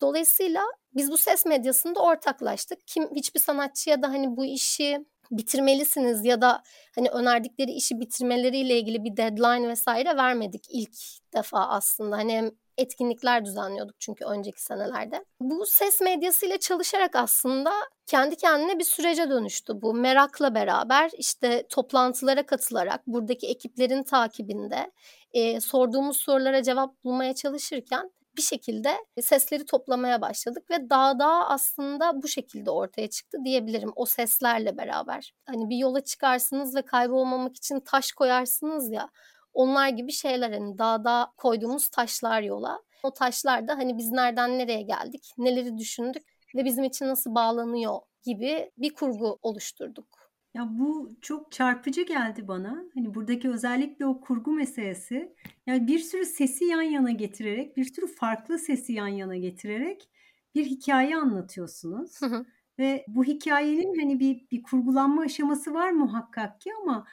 Dolayısıyla 0.00 0.62
biz 0.96 1.10
bu 1.10 1.16
ses 1.16 1.46
medyasında 1.46 2.00
ortaklaştık. 2.00 2.78
Kim 2.86 3.14
hiçbir 3.14 3.40
sanatçıya 3.40 4.02
da 4.02 4.08
hani 4.08 4.36
bu 4.36 4.44
işi 4.44 5.04
bitirmelisiniz 5.30 6.24
ya 6.24 6.40
da 6.40 6.62
hani 6.94 7.08
önerdikleri 7.08 7.70
işi 7.70 8.00
bitirmeleriyle 8.00 8.78
ilgili 8.78 9.04
bir 9.04 9.16
deadline 9.16 9.68
vesaire 9.68 10.16
vermedik 10.16 10.64
ilk 10.70 10.96
defa 11.34 11.68
aslında. 11.68 12.16
Hani 12.16 12.32
hem 12.32 12.50
etkinlikler 12.78 13.44
düzenliyorduk 13.44 14.00
çünkü 14.00 14.24
önceki 14.24 14.62
senelerde. 14.62 15.24
Bu 15.40 15.66
ses 15.66 16.00
medyasıyla 16.00 16.58
çalışarak 16.58 17.16
aslında 17.16 17.72
kendi 18.06 18.36
kendine 18.36 18.78
bir 18.78 18.84
sürece 18.84 19.30
dönüştü 19.30 19.82
bu. 19.82 19.94
Merakla 19.94 20.54
beraber 20.54 21.10
işte 21.18 21.66
toplantılara 21.68 22.46
katılarak 22.46 23.06
buradaki 23.06 23.46
ekiplerin 23.46 24.02
takibinde 24.02 24.92
e, 25.32 25.60
sorduğumuz 25.60 26.16
sorulara 26.16 26.62
cevap 26.62 27.04
bulmaya 27.04 27.34
çalışırken 27.34 28.10
bir 28.40 28.44
şekilde 28.44 28.96
sesleri 29.20 29.66
toplamaya 29.66 30.20
başladık 30.20 30.70
ve 30.70 30.90
dağda 30.90 31.48
aslında 31.48 32.22
bu 32.22 32.28
şekilde 32.28 32.70
ortaya 32.70 33.10
çıktı 33.10 33.38
diyebilirim 33.44 33.92
o 33.96 34.06
seslerle 34.06 34.78
beraber. 34.78 35.34
Hani 35.46 35.68
bir 35.68 35.76
yola 35.76 36.00
çıkarsınız 36.00 36.76
ve 36.76 36.82
kaybolmamak 36.82 37.56
için 37.56 37.80
taş 37.80 38.12
koyarsınız 38.12 38.92
ya 38.92 39.08
onlar 39.54 39.88
gibi 39.88 40.12
şeyler 40.12 40.52
hani 40.52 40.78
dağda 40.78 41.32
koyduğumuz 41.36 41.88
taşlar 41.88 42.42
yola. 42.42 42.82
O 43.02 43.14
taşlar 43.14 43.68
da 43.68 43.78
hani 43.78 43.98
biz 43.98 44.10
nereden 44.10 44.58
nereye 44.58 44.82
geldik, 44.82 45.32
neleri 45.38 45.78
düşündük 45.78 46.22
ve 46.54 46.64
bizim 46.64 46.84
için 46.84 47.08
nasıl 47.08 47.34
bağlanıyor 47.34 47.98
gibi 48.22 48.70
bir 48.78 48.94
kurgu 48.94 49.38
oluşturduk. 49.42 50.19
Ya 50.54 50.68
bu 50.78 51.10
çok 51.20 51.52
çarpıcı 51.52 52.02
geldi 52.02 52.48
bana. 52.48 52.84
Hani 52.94 53.14
buradaki 53.14 53.50
özellikle 53.50 54.06
o 54.06 54.20
kurgu 54.20 54.52
meselesi. 54.52 55.34
Yani 55.66 55.86
bir 55.86 55.98
sürü 55.98 56.24
sesi 56.26 56.64
yan 56.64 56.82
yana 56.82 57.10
getirerek, 57.10 57.76
bir 57.76 57.84
sürü 57.84 58.06
farklı 58.06 58.58
sesi 58.58 58.92
yan 58.92 59.08
yana 59.08 59.36
getirerek 59.36 60.08
bir 60.54 60.64
hikaye 60.66 61.16
anlatıyorsunuz. 61.16 62.20
Hı 62.22 62.26
hı. 62.26 62.46
Ve 62.78 63.04
bu 63.08 63.24
hikayenin 63.24 63.98
hani 64.00 64.20
bir 64.20 64.50
bir 64.50 64.62
kurgulanma 64.62 65.22
aşaması 65.22 65.74
var 65.74 65.90
muhakkak 65.90 66.60
ki 66.60 66.70
ama 66.82 67.06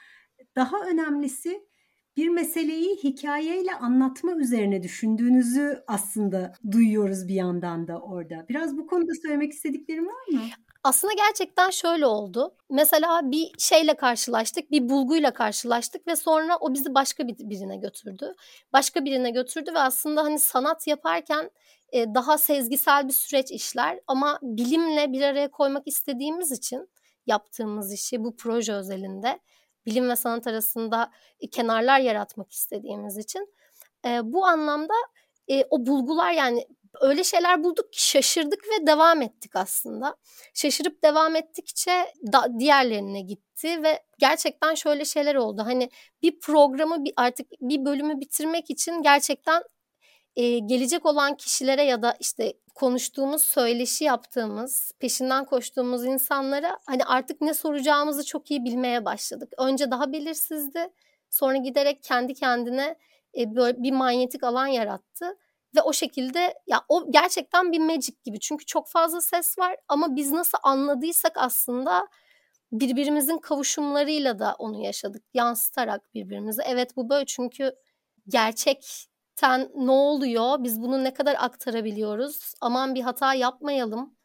daha 0.56 0.78
önemlisi 0.90 1.68
bir 2.18 2.30
meseleyi 2.30 2.96
hikayeyle 3.04 3.74
anlatma 3.76 4.36
üzerine 4.36 4.84
düşündüğünüzü 4.84 5.84
aslında 5.88 6.54
duyuyoruz 6.72 7.28
bir 7.28 7.36
yandan 7.36 7.88
da 7.88 8.00
orada. 8.02 8.46
Biraz 8.50 8.78
bu 8.78 8.88
konuda 8.88 9.12
söylemek 9.24 9.54
istediklerim 9.54 10.08
var 10.08 10.28
mı? 10.28 10.54
Aslında 10.88 11.14
gerçekten 11.14 11.70
şöyle 11.70 12.06
oldu. 12.06 12.56
Mesela 12.70 13.32
bir 13.32 13.52
şeyle 13.58 13.94
karşılaştık, 13.94 14.72
bir 14.72 14.90
bulguyla 14.90 15.34
karşılaştık 15.34 16.08
ve 16.08 16.16
sonra 16.16 16.58
o 16.58 16.74
bizi 16.74 16.94
başka 16.96 17.28
bir 17.28 17.38
birine 17.38 17.78
götürdü. 17.78 18.34
Başka 18.74 19.06
birine 19.06 19.30
götürdü 19.30 19.74
ve 19.74 19.80
aslında 19.80 20.24
hani 20.24 20.40
sanat 20.40 20.88
yaparken 20.88 21.52
e, 21.92 22.14
daha 22.14 22.38
sezgisel 22.38 23.08
bir 23.08 23.14
süreç 23.14 23.52
işler 23.52 24.00
ama 24.08 24.40
bilimle 24.42 25.14
bir 25.14 25.22
araya 25.22 25.52
koymak 25.52 25.88
istediğimiz 25.88 26.52
için 26.52 26.90
yaptığımız 27.26 27.94
işi 27.94 28.24
bu 28.24 28.38
proje 28.38 28.74
özelinde 28.74 29.40
bilim 29.86 30.10
ve 30.10 30.16
sanat 30.16 30.48
arasında 30.48 31.12
e, 31.40 31.50
kenarlar 31.50 32.00
yaratmak 32.00 32.52
istediğimiz 32.52 33.18
için 33.18 33.54
e, 34.06 34.20
bu 34.24 34.46
anlamda 34.46 34.94
e, 35.48 35.64
o 35.70 35.86
bulgular 35.86 36.32
yani 36.32 36.68
öyle 37.02 37.24
şeyler 37.24 37.64
bulduk 37.64 37.94
ki 37.94 38.10
şaşırdık 38.10 38.60
ve 38.64 38.88
devam 38.88 39.22
ettik 39.22 39.56
aslında. 39.56 40.16
Şaşırıp 40.54 41.04
devam 41.04 41.36
ettikçe 41.36 41.92
da, 42.34 42.60
diğerlerine 42.60 43.22
gitti 43.22 43.84
ve 43.84 44.04
gerçekten 44.20 44.76
şöyle 44.76 45.06
şeyler 45.06 45.36
oldu. 45.36 45.62
Hani 45.66 45.90
bir 46.22 46.40
programı 46.40 47.06
bir 47.06 47.14
artık 47.16 47.48
bir 47.62 47.86
bölümü 47.86 48.20
bitirmek 48.20 48.70
için 48.70 49.02
gerçekten 49.02 49.64
e, 50.36 50.60
gelecek 50.60 51.06
olan 51.06 51.38
kişilere 51.38 51.84
ya 51.84 52.02
da 52.02 52.16
işte 52.20 52.54
konuştuğumuz, 52.76 53.42
söyleşi 53.42 54.04
yaptığımız, 54.04 54.92
peşinden 55.00 55.46
koştuğumuz 55.46 56.06
insanlara 56.06 56.80
hani 56.86 57.06
artık 57.06 57.42
ne 57.42 57.54
soracağımızı 57.54 58.26
çok 58.26 58.52
iyi 58.52 58.66
bilmeye 58.66 59.06
başladık. 59.06 59.54
Önce 59.58 59.92
daha 59.92 60.14
belirsizdi. 60.14 60.90
Sonra 61.30 61.58
giderek 61.58 62.04
kendi 62.04 62.34
kendine 62.34 62.96
e, 63.38 63.56
böyle 63.56 63.84
bir 63.84 63.92
manyetik 63.92 64.44
alan 64.44 64.68
yarattı 64.68 65.38
ve 65.76 65.82
o 65.82 65.94
şekilde 65.94 66.54
ya 66.68 66.82
o 66.90 67.12
gerçekten 67.12 67.72
bir 67.72 67.80
magic 67.80 68.14
gibi. 68.24 68.40
Çünkü 68.40 68.66
çok 68.66 68.90
fazla 68.90 69.22
ses 69.22 69.60
var 69.60 69.76
ama 69.88 70.16
biz 70.16 70.32
nasıl 70.32 70.58
anladıysak 70.64 71.32
aslında 71.36 72.08
birbirimizin 72.72 73.38
kavuşumlarıyla 73.38 74.40
da 74.40 74.56
onu 74.60 74.84
yaşadık. 74.84 75.24
Yansıtarak 75.34 76.14
birbirimize. 76.14 76.64
Evet 76.66 76.96
bu 76.98 77.10
böyle 77.10 77.26
çünkü 77.26 77.72
gerçekten 78.28 79.72
ne 79.76 79.92
oluyor? 79.92 80.64
Biz 80.64 80.82
bunu 80.82 81.04
ne 81.04 81.14
kadar 81.14 81.36
aktarabiliyoruz? 81.40 82.54
Aman 82.62 82.96
bir 82.96 83.02
hata 83.02 83.34
yapmayalım 83.34 84.18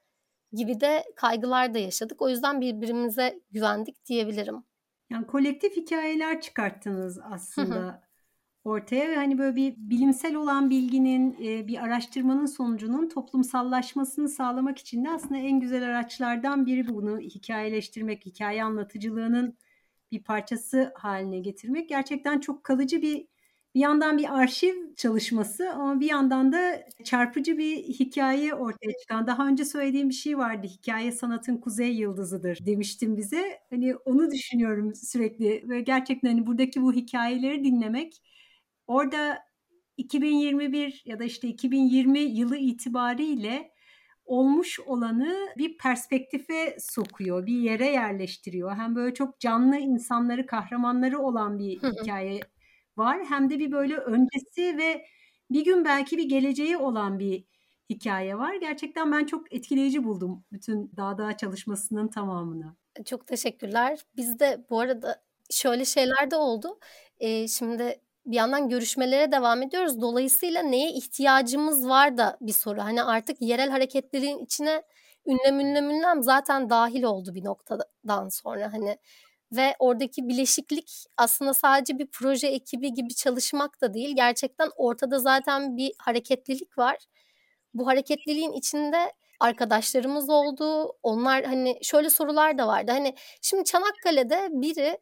gibi 0.53 0.81
de 0.81 1.05
kaygılar 1.17 1.75
da 1.75 1.79
yaşadık. 1.79 2.23
O 2.23 2.29
yüzden 2.29 2.61
birbirimize 2.61 3.41
güvendik 3.51 4.07
diyebilirim. 4.07 4.65
Yani 5.11 5.27
kolektif 5.27 5.77
hikayeler 5.77 6.41
çıkarttınız 6.41 7.19
aslında 7.33 8.03
ortaya 8.65 9.09
ve 9.11 9.17
hani 9.17 9.39
böyle 9.39 9.57
bir 9.57 9.75
bilimsel 9.79 10.35
olan 10.35 10.71
bilginin 10.71 11.37
e, 11.45 11.69
bir 11.69 11.85
araştırmanın 11.85 12.47
sonucunun 12.47 13.09
toplumsallaşmasını 13.09 14.29
sağlamak 14.29 14.79
için 14.79 15.05
de 15.05 15.11
aslında 15.11 15.37
en 15.37 15.61
güzel 15.61 15.83
araçlardan 15.85 16.67
biri 16.67 16.89
bunu 16.89 17.21
hikayeleştirmek, 17.21 18.27
hikaye 18.27 18.65
anlatıcılığının 18.65 19.57
bir 20.13 20.23
parçası 20.25 20.93
haline 20.97 21.39
getirmek. 21.41 21.89
Gerçekten 21.89 22.41
çok 22.41 22.65
kalıcı 22.65 23.03
bir 23.03 23.27
bir 23.75 23.81
yandan 23.81 24.19
bir 24.19 24.39
arşiv 24.39 24.75
çalışması 24.97 25.71
ama 25.73 26.01
bir 26.01 26.11
yandan 26.11 26.53
da 26.53 26.87
çarpıcı 27.05 27.59
bir 27.59 27.77
hikaye 27.77 28.55
ortaya 28.55 28.93
çıkan. 29.03 29.27
Daha 29.27 29.47
önce 29.47 29.65
söylediğim 29.65 30.09
bir 30.09 30.15
şey 30.15 30.39
vardı. 30.39 30.67
Hikaye 30.67 31.13
sanatın 31.13 31.57
kuzey 31.57 31.95
yıldızıdır 31.95 32.59
demiştim 32.67 33.17
bize. 33.17 33.59
Hani 33.71 33.97
onu 33.97 34.31
düşünüyorum 34.31 34.95
sürekli 34.95 35.69
ve 35.69 35.81
gerçekten 35.81 36.29
hani 36.29 36.47
buradaki 36.47 36.83
bu 36.83 36.93
hikayeleri 36.93 37.65
dinlemek 37.65 38.23
Orada 38.87 39.39
2021 39.97 41.03
ya 41.05 41.19
da 41.19 41.25
işte 41.25 41.49
2020 41.49 42.19
yılı 42.19 42.57
itibariyle 42.57 43.73
olmuş 44.25 44.81
olanı 44.81 45.49
bir 45.59 45.79
perspektife 45.79 46.77
sokuyor, 46.81 47.47
bir 47.47 47.61
yere 47.61 47.87
yerleştiriyor. 47.87 48.77
Hem 48.77 48.95
böyle 48.97 49.15
çok 49.15 49.41
canlı 49.41 49.77
insanları, 49.77 50.47
kahramanları 50.47 51.19
olan 51.19 51.59
bir 51.59 51.83
hikaye 51.83 52.41
var. 52.97 53.25
Hem 53.29 53.51
de 53.51 53.59
bir 53.59 53.73
böyle 53.73 53.97
öncesi 53.97 54.79
ve 54.79 55.07
bir 55.51 55.65
gün 55.65 55.85
belki 55.85 56.17
bir 56.17 56.29
geleceği 56.29 56.77
olan 56.77 57.19
bir 57.19 57.45
hikaye 57.91 58.39
var. 58.39 58.55
Gerçekten 58.55 59.13
ben 59.13 59.27
çok 59.27 59.55
etkileyici 59.55 60.05
buldum 60.05 60.45
bütün 60.53 60.93
Dağ 60.97 61.37
çalışmasının 61.37 62.09
tamamını. 62.09 62.77
Çok 63.05 63.27
teşekkürler. 63.27 64.01
Biz 64.17 64.39
de 64.39 64.67
bu 64.71 64.81
arada 64.81 65.23
şöyle 65.51 65.85
şeyler 65.85 66.31
de 66.31 66.37
oldu. 66.37 66.79
Ee, 67.21 67.49
şimdi 67.49 68.01
bir 68.27 68.37
yandan 68.37 68.69
görüşmelere 68.69 69.33
devam 69.33 69.63
ediyoruz. 69.63 70.01
Dolayısıyla 70.01 70.63
neye 70.63 70.93
ihtiyacımız 70.93 71.89
var 71.89 72.19
da 72.19 72.37
bir 72.41 72.53
soru. 72.53 72.83
Hani 72.83 73.03
artık 73.03 73.37
yerel 73.43 73.71
hareketlerin 73.71 74.39
içine 74.39 74.83
ünlem 75.27 75.61
ünlem 75.61 75.91
ünlem 75.91 76.23
zaten 76.23 76.71
dahil 76.71 77.03
oldu 77.03 77.35
bir 77.35 77.45
noktadan 77.45 78.29
sonra 78.29 78.73
hani 78.73 78.99
ve 79.53 79.75
oradaki 79.79 80.29
bileşiklik 80.29 81.05
aslında 81.17 81.55
sadece 81.55 81.99
bir 81.99 82.07
proje 82.07 82.47
ekibi 82.49 82.95
gibi 82.95 83.15
çalışmak 83.15 83.81
da 83.81 83.95
değil. 83.95 84.17
Gerçekten 84.17 84.71
ortada 84.77 85.19
zaten 85.19 85.77
bir 85.77 85.93
hareketlilik 85.99 86.79
var. 86.79 86.97
Bu 87.75 87.87
hareketliliğin 87.87 88.53
içinde 88.53 89.13
arkadaşlarımız 89.41 90.31
oldu. 90.31 90.93
Onlar 91.03 91.45
hani 91.45 91.79
şöyle 91.83 92.11
sorular 92.11 92.59
da 92.59 92.67
vardı. 92.67 92.93
Hani 92.93 93.15
şimdi 93.43 93.65
Çanakkale'de 93.65 94.49
biri 94.53 94.99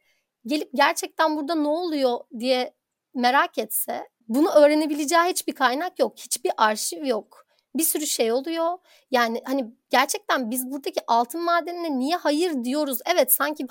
gelip 0.47 0.71
gerçekten 0.75 1.37
burada 1.37 1.55
ne 1.55 1.69
oluyor 1.69 2.19
diye 2.39 2.75
merak 3.15 3.59
etse 3.59 4.09
bunu 4.29 4.51
öğrenebileceği 4.51 5.23
hiçbir 5.23 5.55
kaynak 5.55 5.99
yok. 5.99 6.19
Hiçbir 6.19 6.53
arşiv 6.57 7.05
yok. 7.05 7.47
Bir 7.75 7.83
sürü 7.83 8.07
şey 8.07 8.33
oluyor. 8.33 8.79
Yani 9.11 9.43
hani 9.45 9.75
gerçekten 9.91 10.51
biz 10.51 10.71
buradaki 10.71 11.01
altın 11.07 11.41
madenine 11.41 11.99
niye 11.99 12.17
hayır 12.17 12.65
diyoruz? 12.65 12.99
Evet 13.07 13.33
sanki 13.33 13.67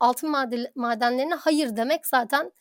altın 0.00 0.30
madenlerine 0.74 1.34
hayır 1.34 1.76
demek 1.76 2.06
zaten 2.06 2.52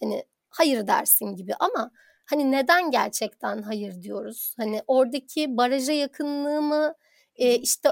hani 0.00 0.24
hayır 0.50 0.86
dersin 0.86 1.36
gibi 1.36 1.54
ama 1.60 1.90
hani 2.26 2.52
neden 2.52 2.90
gerçekten 2.90 3.62
hayır 3.62 4.02
diyoruz? 4.02 4.54
Hani 4.56 4.82
oradaki 4.86 5.56
baraja 5.56 5.92
yakınlığı 5.92 6.62
mı 6.62 6.94
e, 7.36 7.54
işte 7.54 7.88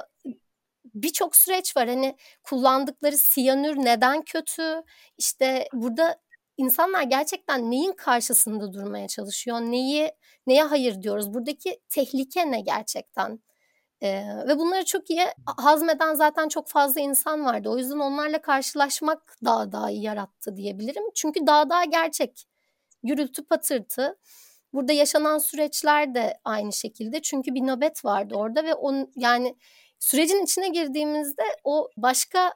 birçok 0.94 1.36
süreç 1.36 1.76
var. 1.76 1.88
Hani 1.88 2.16
kullandıkları 2.42 3.18
siyanür 3.18 3.76
neden 3.76 4.22
kötü? 4.22 4.82
İşte 5.18 5.68
burada 5.72 6.20
insanlar 6.60 7.02
gerçekten 7.02 7.70
neyin 7.70 7.92
karşısında 7.92 8.72
durmaya 8.72 9.08
çalışıyor? 9.08 9.60
Neyi 9.60 10.10
neye 10.46 10.62
hayır 10.62 11.02
diyoruz? 11.02 11.34
Buradaki 11.34 11.80
tehlike 11.88 12.50
ne 12.50 12.60
gerçekten? 12.60 13.40
Ee, 14.02 14.22
ve 14.48 14.58
bunları 14.58 14.84
çok 14.84 15.10
iyi 15.10 15.26
hazmeden 15.56 16.14
zaten 16.14 16.48
çok 16.48 16.68
fazla 16.68 17.00
insan 17.00 17.44
vardı. 17.44 17.68
O 17.68 17.78
yüzden 17.78 17.98
onlarla 17.98 18.42
karşılaşmak 18.42 19.36
daha 19.44 19.72
daha 19.72 19.90
iyi 19.90 20.02
yarattı 20.02 20.56
diyebilirim. 20.56 21.02
Çünkü 21.14 21.46
daha 21.46 21.70
daha 21.70 21.84
gerçek. 21.84 22.46
Gürültü 23.02 23.44
patırtı. 23.44 24.18
Burada 24.72 24.92
yaşanan 24.92 25.38
süreçler 25.38 26.14
de 26.14 26.38
aynı 26.44 26.72
şekilde. 26.72 27.22
Çünkü 27.22 27.54
bir 27.54 27.60
nöbet 27.60 28.04
vardı 28.04 28.34
orada 28.34 28.64
ve 28.64 28.74
on 28.74 29.12
yani 29.16 29.56
sürecin 29.98 30.44
içine 30.44 30.68
girdiğimizde 30.68 31.42
o 31.64 31.88
başka 31.96 32.54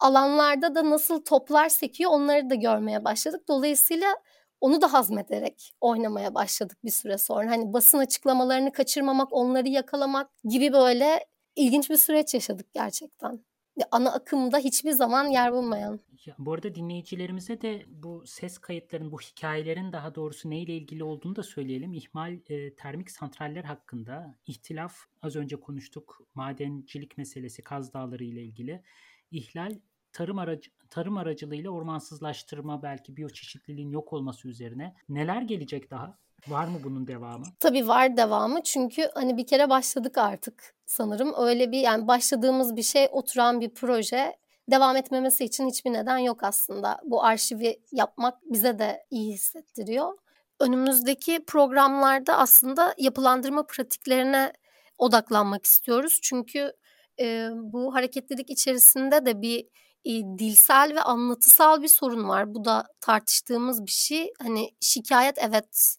alanlarda 0.00 0.74
da 0.74 0.90
nasıl 0.90 1.24
toplar 1.24 1.68
sekiyor 1.68 2.10
onları 2.10 2.50
da 2.50 2.54
görmeye 2.54 3.04
başladık. 3.04 3.48
Dolayısıyla 3.48 4.16
onu 4.60 4.80
da 4.80 4.92
hazmederek 4.92 5.72
oynamaya 5.80 6.34
başladık 6.34 6.78
bir 6.84 6.90
süre 6.90 7.18
sonra. 7.18 7.50
Hani 7.50 7.72
basın 7.72 7.98
açıklamalarını 7.98 8.72
kaçırmamak, 8.72 9.28
onları 9.32 9.68
yakalamak 9.68 10.30
gibi 10.44 10.72
böyle 10.72 11.26
ilginç 11.56 11.90
bir 11.90 11.96
süreç 11.96 12.34
yaşadık 12.34 12.66
gerçekten. 12.74 13.44
Ana 13.90 14.12
akımda 14.12 14.58
hiçbir 14.58 14.92
zaman 14.92 15.26
yer 15.26 15.52
bulmayan. 15.52 16.00
Ya, 16.26 16.34
bu 16.38 16.52
arada 16.52 16.74
dinleyicilerimize 16.74 17.60
de 17.60 17.84
bu 17.88 18.26
ses 18.26 18.58
kayıtların, 18.58 19.12
bu 19.12 19.20
hikayelerin 19.20 19.92
daha 19.92 20.14
doğrusu 20.14 20.50
neyle 20.50 20.76
ilgili 20.76 21.04
olduğunu 21.04 21.36
da 21.36 21.42
söyleyelim. 21.42 21.92
İhmal 21.92 22.38
e, 22.46 22.74
termik 22.74 23.10
santraller 23.10 23.64
hakkında 23.64 24.34
ihtilaf 24.46 24.94
az 25.22 25.36
önce 25.36 25.56
konuştuk. 25.56 26.20
Madencilik 26.34 27.18
meselesi 27.18 27.62
Kaz 27.62 27.92
Dağları 27.92 28.24
ile 28.24 28.42
ilgili. 28.42 28.82
İhlal 29.30 29.72
tarım 30.12 30.38
aracı 30.38 30.70
tarım 30.90 31.16
aracılığıyla 31.16 31.70
ormansızlaştırma 31.70 32.82
belki 32.82 33.16
biyoçeşitliliğin 33.16 33.90
yok 33.90 34.12
olması 34.12 34.48
üzerine 34.48 34.94
neler 35.08 35.42
gelecek 35.42 35.90
daha? 35.90 36.18
Var 36.48 36.66
mı 36.66 36.78
bunun 36.84 37.06
devamı? 37.06 37.44
Tabii 37.60 37.88
var 37.88 38.16
devamı 38.16 38.62
çünkü 38.62 39.10
hani 39.14 39.36
bir 39.36 39.46
kere 39.46 39.70
başladık 39.70 40.18
artık 40.18 40.74
sanırım. 40.86 41.34
Öyle 41.38 41.72
bir 41.72 41.78
yani 41.80 42.08
başladığımız 42.08 42.76
bir 42.76 42.82
şey 42.82 43.08
oturan 43.12 43.60
bir 43.60 43.74
proje 43.74 44.36
devam 44.70 44.96
etmemesi 44.96 45.44
için 45.44 45.68
hiçbir 45.68 45.92
neden 45.92 46.18
yok 46.18 46.42
aslında. 46.42 47.00
Bu 47.04 47.24
arşivi 47.24 47.80
yapmak 47.92 48.38
bize 48.44 48.78
de 48.78 49.06
iyi 49.10 49.32
hissettiriyor. 49.32 50.18
Önümüzdeki 50.60 51.44
programlarda 51.44 52.38
aslında 52.38 52.94
yapılandırma 52.98 53.66
pratiklerine 53.66 54.52
odaklanmak 54.98 55.64
istiyoruz. 55.64 56.18
Çünkü 56.22 56.72
e, 57.20 57.48
bu 57.54 57.94
hareketlilik 57.94 58.50
içerisinde 58.50 59.26
de 59.26 59.42
bir 59.42 59.66
e, 60.04 60.10
dilsel 60.38 60.92
ve 60.94 61.02
anlatısal 61.02 61.82
bir 61.82 61.88
sorun 61.88 62.28
var. 62.28 62.54
Bu 62.54 62.64
da 62.64 62.86
tartıştığımız 63.00 63.86
bir 63.86 63.90
şey. 63.90 64.32
Hani 64.42 64.70
şikayet 64.80 65.38
evet 65.38 65.96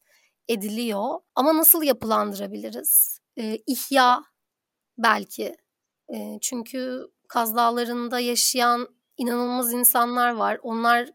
ediliyor 0.48 1.20
ama 1.36 1.58
nasıl 1.58 1.84
yapılandırabiliriz? 1.84 3.20
E, 3.38 3.58
ihya 3.68 4.24
belki. 4.98 5.56
E, 6.14 6.38
çünkü 6.42 7.08
Kaz 7.28 7.56
Dağları'nda 7.56 8.20
yaşayan 8.20 8.88
inanılmaz 9.18 9.74
insanlar 9.74 10.32
var. 10.32 10.60
Onlar 10.64 11.10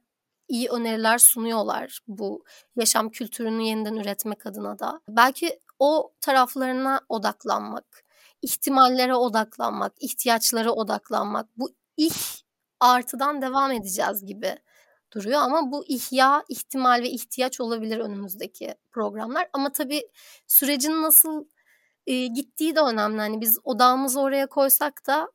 iyi 0.49 0.69
öneriler 0.69 1.19
sunuyorlar 1.19 2.01
bu 2.09 2.45
yaşam 2.77 3.11
kültürünü 3.11 3.63
yeniden 3.63 3.97
üretmek 3.97 4.47
adına 4.47 4.79
da. 4.79 5.01
Belki 5.09 5.61
o 5.79 6.13
taraflarına 6.21 7.01
odaklanmak, 7.09 8.04
ihtimallere 8.45 9.15
odaklanmak, 9.15 9.93
ihtiyaçlara 10.01 10.73
odaklanmak. 10.73 11.49
Bu 11.57 11.71
ih 11.97 12.15
artıdan 12.81 13.43
devam 13.43 13.73
edeceğiz 13.73 14.27
gibi 14.27 14.59
duruyor 15.13 15.41
ama 15.41 15.73
bu 15.73 15.85
ihya, 15.89 16.45
ihtimal 16.49 17.03
ve 17.03 17.11
ihtiyaç 17.11 17.61
olabilir 17.61 17.99
önümüzdeki 17.99 18.75
programlar. 18.93 19.49
Ama 19.53 19.73
tabii 19.73 20.03
sürecin 20.47 21.03
nasıl 21.03 21.45
e, 22.07 22.27
gittiği 22.27 22.77
de 22.77 22.81
önemli. 22.81 23.19
Hani 23.19 23.41
biz 23.41 23.59
odağımızı 23.65 24.21
oraya 24.21 24.47
koysak 24.47 25.07
da 25.07 25.29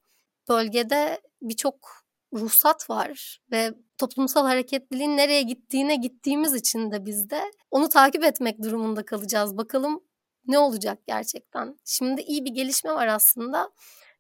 bölgede 0.50 1.22
birçok 1.42 2.00
ruhsat 2.34 2.90
var 2.90 3.42
ve 3.52 3.74
toplumsal 3.98 4.46
hareketliliğin 4.46 5.18
nereye 5.18 5.42
gittiğine 5.42 5.96
gittiğimiz 5.96 6.54
için 6.54 6.92
de 6.92 7.06
biz 7.06 7.30
de 7.30 7.52
onu 7.72 7.90
takip 7.90 8.24
etmek 8.24 8.64
durumunda 8.64 9.06
kalacağız. 9.06 9.58
Bakalım 9.58 10.04
ne 10.50 10.60
olacak 10.60 11.00
gerçekten. 11.08 11.80
Şimdi 11.86 12.22
iyi 12.22 12.46
bir 12.46 12.52
gelişme 12.52 12.94
var 12.96 13.08
aslında. 13.08 13.72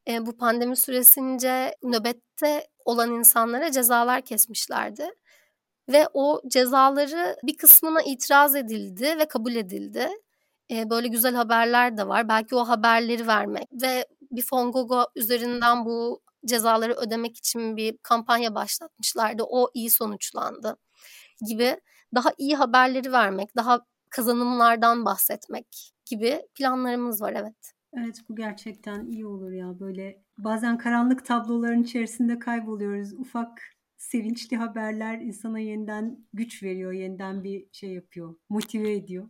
E, 0.07 0.25
bu 0.25 0.37
pandemi 0.37 0.75
süresince 0.77 1.75
nöbette 1.83 2.67
olan 2.85 3.11
insanlara 3.11 3.71
cezalar 3.71 4.21
kesmişlerdi. 4.21 5.09
Ve 5.89 6.07
o 6.13 6.41
cezaları 6.47 7.37
bir 7.43 7.57
kısmına 7.57 8.01
itiraz 8.01 8.55
edildi 8.55 9.17
ve 9.19 9.27
kabul 9.27 9.55
edildi. 9.55 10.09
E, 10.71 10.89
böyle 10.89 11.07
güzel 11.07 11.35
haberler 11.35 11.97
de 11.97 12.07
var. 12.07 12.29
Belki 12.29 12.55
o 12.55 12.59
haberleri 12.69 13.27
vermek 13.27 13.67
ve 13.73 14.05
bir 14.31 14.41
Fongogo 14.41 15.05
üzerinden 15.15 15.85
bu 15.85 16.21
cezaları 16.45 16.93
ödemek 16.93 17.37
için 17.37 17.77
bir 17.77 17.97
kampanya 18.03 18.55
başlatmışlardı. 18.55 19.43
O 19.43 19.69
iyi 19.73 19.89
sonuçlandı 19.89 20.77
gibi 21.47 21.81
daha 22.15 22.33
iyi 22.37 22.55
haberleri 22.55 23.11
vermek, 23.11 23.55
daha 23.55 23.79
kazanımlardan 24.09 25.05
bahsetmek 25.05 25.93
gibi 26.05 26.41
planlarımız 26.55 27.21
var 27.21 27.33
evet. 27.33 27.73
Evet 27.93 28.21
bu 28.29 28.35
gerçekten 28.35 29.05
iyi 29.05 29.25
olur 29.25 29.51
ya 29.51 29.79
böyle 29.79 30.23
bazen 30.37 30.77
karanlık 30.77 31.25
tabloların 31.25 31.83
içerisinde 31.83 32.39
kayboluyoruz. 32.39 33.13
Ufak 33.13 33.61
sevinçli 33.97 34.57
haberler 34.57 35.19
insana 35.19 35.59
yeniden 35.59 36.27
güç 36.33 36.63
veriyor, 36.63 36.91
yeniden 36.91 37.43
bir 37.43 37.65
şey 37.71 37.89
yapıyor, 37.89 38.35
motive 38.49 38.93
ediyor. 38.93 39.29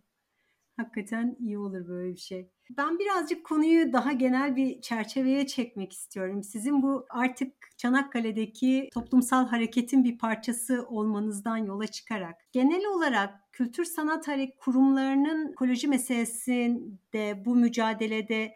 Hakikaten 0.79 1.35
iyi 1.39 1.57
olur 1.57 1.87
böyle 1.87 2.13
bir 2.13 2.19
şey. 2.19 2.49
Ben 2.77 2.99
birazcık 2.99 3.45
konuyu 3.45 3.93
daha 3.93 4.11
genel 4.11 4.55
bir 4.55 4.81
çerçeveye 4.81 5.47
çekmek 5.47 5.93
istiyorum. 5.93 6.43
Sizin 6.43 6.81
bu 6.81 7.05
artık 7.09 7.53
Çanakkale'deki 7.77 8.89
toplumsal 8.93 9.47
hareketin 9.47 10.03
bir 10.03 10.17
parçası 10.17 10.85
olmanızdan 10.89 11.57
yola 11.57 11.87
çıkarak 11.87 12.35
genel 12.51 12.85
olarak 12.85 13.51
kültür 13.51 13.85
sanat 13.85 14.27
kurumlarının 14.59 15.51
ekoloji 15.51 15.87
meselesinde 15.87 17.45
bu 17.45 17.55
mücadelede 17.55 18.53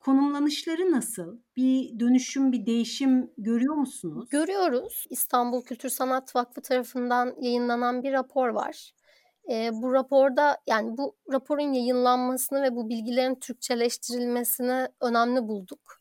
konumlanışları 0.00 0.92
nasıl? 0.92 1.38
Bir 1.56 2.00
dönüşüm, 2.00 2.52
bir 2.52 2.66
değişim 2.66 3.30
görüyor 3.38 3.74
musunuz? 3.74 4.28
Görüyoruz. 4.30 5.06
İstanbul 5.10 5.62
Kültür 5.62 5.88
Sanat 5.88 6.36
Vakfı 6.36 6.60
tarafından 6.60 7.34
yayınlanan 7.40 8.02
bir 8.02 8.12
rapor 8.12 8.48
var. 8.48 8.94
E, 9.48 9.70
bu 9.72 9.92
raporda 9.92 10.58
yani 10.66 10.96
bu 10.96 11.16
raporun 11.32 11.72
yayınlanmasını 11.72 12.62
ve 12.62 12.76
bu 12.76 12.88
bilgilerin 12.88 13.34
Türkçeleştirilmesini 13.34 14.88
önemli 15.00 15.48
bulduk. 15.48 16.00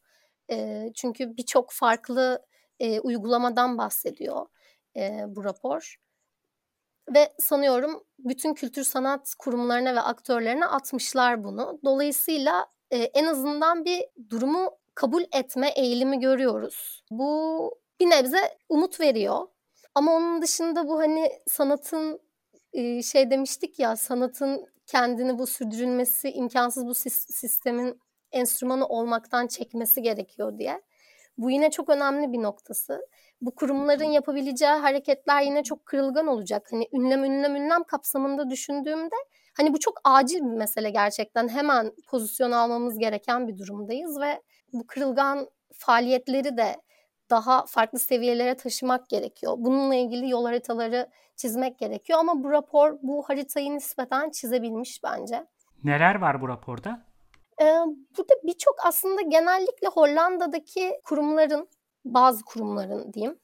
E, 0.52 0.88
çünkü 0.96 1.38
birçok 1.38 1.72
farklı 1.72 2.46
e, 2.80 3.00
uygulamadan 3.00 3.78
bahsediyor 3.78 4.46
e, 4.96 5.24
bu 5.28 5.44
rapor. 5.44 5.98
Ve 7.14 7.34
sanıyorum 7.40 8.04
bütün 8.20 8.54
kültür 8.54 8.84
sanat 8.84 9.34
kurumlarına 9.40 9.96
ve 9.96 10.02
aktörlerine 10.02 10.66
atmışlar 10.66 11.44
bunu. 11.44 11.80
Dolayısıyla 11.86 12.66
e, 12.92 12.98
en 12.98 13.26
azından 13.26 13.86
bir 13.86 14.06
durumu 14.30 14.78
kabul 14.96 15.24
etme 15.32 15.70
eğilimi 15.70 16.20
görüyoruz. 16.20 17.04
Bu 17.12 17.72
bir 18.00 18.10
nebze 18.10 18.58
umut 18.70 19.00
veriyor. 19.00 19.48
Ama 19.96 20.12
onun 20.16 20.42
dışında 20.42 20.88
bu 20.88 21.00
hani 21.00 21.32
sanatın 21.48 22.20
şey 23.04 23.32
demiştik 23.32 23.80
ya 23.80 23.96
sanatın 23.96 24.66
kendini 24.86 25.40
bu 25.40 25.48
sürdürülmesi 25.48 26.32
imkansız 26.32 26.86
bu 26.86 26.94
sistemin 26.94 28.00
enstrümanı 28.32 28.88
olmaktan 28.88 29.48
çekmesi 29.48 30.02
gerekiyor 30.02 30.58
diye. 30.58 30.82
Bu 31.38 31.52
yine 31.52 31.72
çok 31.72 31.90
önemli 31.90 32.34
bir 32.34 32.42
noktası. 32.42 33.08
Bu 33.42 33.56
kurumların 33.56 34.06
yapabileceği 34.06 34.72
hareketler 34.72 35.42
yine 35.42 35.64
çok 35.64 35.86
kırılgan 35.86 36.28
olacak. 36.28 36.68
Hani 36.72 36.88
ünlem 36.94 37.24
ünlem 37.24 37.56
ünlem 37.56 37.84
kapsamında 37.84 38.50
düşündüğümde 38.50 39.16
hani 39.58 39.74
bu 39.74 39.80
çok 39.80 40.02
acil 40.04 40.40
bir 40.40 40.58
mesele 40.58 40.90
gerçekten. 40.90 41.48
Hemen 41.50 41.92
pozisyon 42.08 42.52
almamız 42.52 42.98
gereken 42.98 43.48
bir 43.48 43.58
durumdayız 43.58 44.20
ve 44.22 44.42
bu 44.74 44.88
kırılgan 44.88 45.50
faaliyetleri 45.74 46.58
de 46.58 46.76
daha 47.30 47.66
farklı 47.66 48.00
seviyelere 48.00 48.58
taşımak 48.58 49.10
gerekiyor. 49.10 49.54
Bununla 49.58 49.96
ilgili 49.96 50.30
yol 50.30 50.46
haritaları 50.46 51.10
çizmek 51.36 51.80
gerekiyor 51.80 52.20
ama 52.20 52.44
bu 52.44 52.52
rapor 52.52 52.98
bu 53.02 53.24
haritayı 53.30 53.76
nispeten 53.76 54.30
çizebilmiş 54.30 55.04
bence. 55.04 55.48
Neler 55.84 56.16
var 56.16 56.42
bu 56.42 56.48
raporda? 56.48 57.06
Ee, 57.62 57.66
burada 58.18 58.34
birçok 58.44 58.86
aslında 58.86 59.22
genellikle 59.22 59.88
Hollanda'daki 59.88 61.02
kurumların, 61.04 61.70
bazı 62.06 62.46
kurumların 62.46 63.14
diyeyim, 63.14 63.40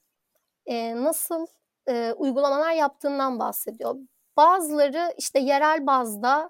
e, 0.65 0.95
nasıl 0.95 1.45
e, 1.87 2.13
uygulamalar 2.13 2.71
yaptığından 2.71 3.39
bahsediyor. 3.39 3.95
Bazıları 4.37 5.13
işte 5.17 5.39
yerel 5.39 5.87
bazda 5.87 6.49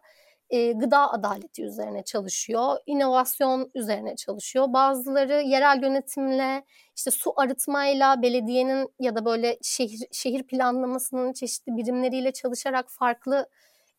e, 0.54 0.72
gıda 0.72 1.12
adaleti 1.12 1.64
üzerine 1.64 2.04
çalışıyor, 2.04 2.78
inovasyon 2.86 3.72
üzerine 3.76 4.16
çalışıyor. 4.16 4.66
Bazıları 4.74 5.42
yerel 5.42 5.82
yönetimle, 5.82 6.64
işte 6.96 7.12
su 7.12 7.34
arıtmayla, 7.36 8.22
belediyenin 8.22 8.90
ya 9.00 9.16
da 9.16 9.26
böyle 9.26 9.58
şehir, 9.62 10.08
şehir 10.12 10.44
planlamasının 10.44 11.34
çeşitli 11.34 11.78
birimleriyle 11.78 12.32
çalışarak 12.32 12.86
farklı 12.90 13.50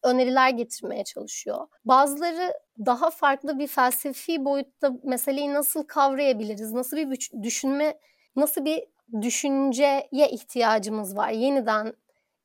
öneriler 0.02 0.50
getirmeye 0.50 1.04
çalışıyor. 1.04 1.68
Bazıları 1.84 2.52
daha 2.86 3.10
farklı 3.10 3.58
bir 3.58 3.66
felsefi 3.66 4.44
boyutta 4.44 4.92
meseleyi 5.04 5.54
nasıl 5.54 5.82
kavrayabiliriz, 5.82 6.72
nasıl 6.72 6.96
bir 6.96 7.30
düşünme, 7.42 7.98
nasıl 8.36 8.64
bir 8.64 8.84
düşünceye 9.22 10.08
ihtiyacımız 10.30 11.16
var 11.16 11.30
yeniden 11.30 11.92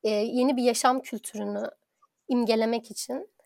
e, 0.03 0.09
yeni 0.09 0.57
bir 0.57 0.63
yaşam 0.63 1.01
kültürünü 1.01 1.63
imgelemek 2.27 2.91
için. 2.91 3.38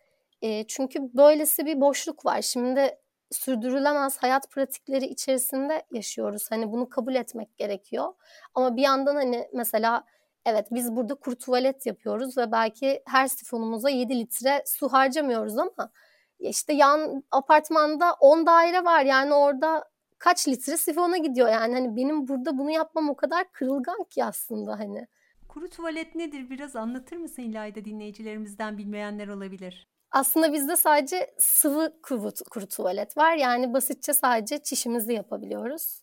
E, 0.44 0.66
çünkü 0.66 0.98
böylesi 1.14 1.66
bir 1.66 1.80
boşluk 1.80 2.26
var. 2.26 2.42
Şimdi 2.42 2.98
sürdürülemez 3.30 4.18
hayat 4.18 4.50
pratikleri 4.50 5.04
içerisinde 5.04 5.82
yaşıyoruz. 5.90 6.50
Hani 6.50 6.72
bunu 6.72 6.88
kabul 6.88 7.14
etmek 7.14 7.56
gerekiyor. 7.56 8.12
Ama 8.54 8.76
bir 8.76 8.82
yandan 8.82 9.14
hani 9.14 9.48
mesela 9.52 10.04
evet 10.46 10.66
biz 10.70 10.96
burada 10.96 11.14
kuru 11.14 11.36
tuvalet 11.38 11.86
yapıyoruz 11.86 12.38
ve 12.38 12.52
belki 12.52 13.02
her 13.06 13.26
sifonumuza 13.26 13.90
7 13.90 14.18
litre 14.20 14.62
su 14.66 14.88
harcamıyoruz 14.88 15.58
ama 15.58 15.90
işte 16.38 16.72
yan 16.72 17.24
apartmanda 17.30 18.12
10 18.20 18.46
daire 18.46 18.84
var. 18.84 19.04
Yani 19.04 19.34
orada 19.34 19.84
kaç 20.18 20.48
litre 20.48 20.76
sifona 20.76 21.16
gidiyor 21.16 21.48
yani 21.48 21.74
hani 21.74 21.96
benim 21.96 22.28
burada 22.28 22.58
bunu 22.58 22.70
yapmam 22.70 23.10
o 23.10 23.16
kadar 23.16 23.52
kırılgan 23.52 24.04
ki 24.10 24.24
aslında 24.24 24.78
hani. 24.78 25.06
Kuru 25.48 25.68
tuvalet 25.68 26.14
nedir 26.14 26.50
biraz 26.50 26.76
anlatır 26.76 27.16
mısın 27.16 27.42
İlayda 27.42 27.84
dinleyicilerimizden 27.84 28.78
bilmeyenler 28.78 29.28
olabilir. 29.28 29.93
Aslında 30.14 30.52
bizde 30.52 30.76
sadece 30.76 31.34
sıvı 31.38 31.92
kuru, 32.02 32.30
kuru 32.50 32.68
tuvalet 32.68 33.16
var. 33.16 33.34
Yani 33.34 33.74
basitçe 33.74 34.14
sadece 34.14 34.58
çişimizi 34.58 35.12
yapabiliyoruz. 35.12 36.00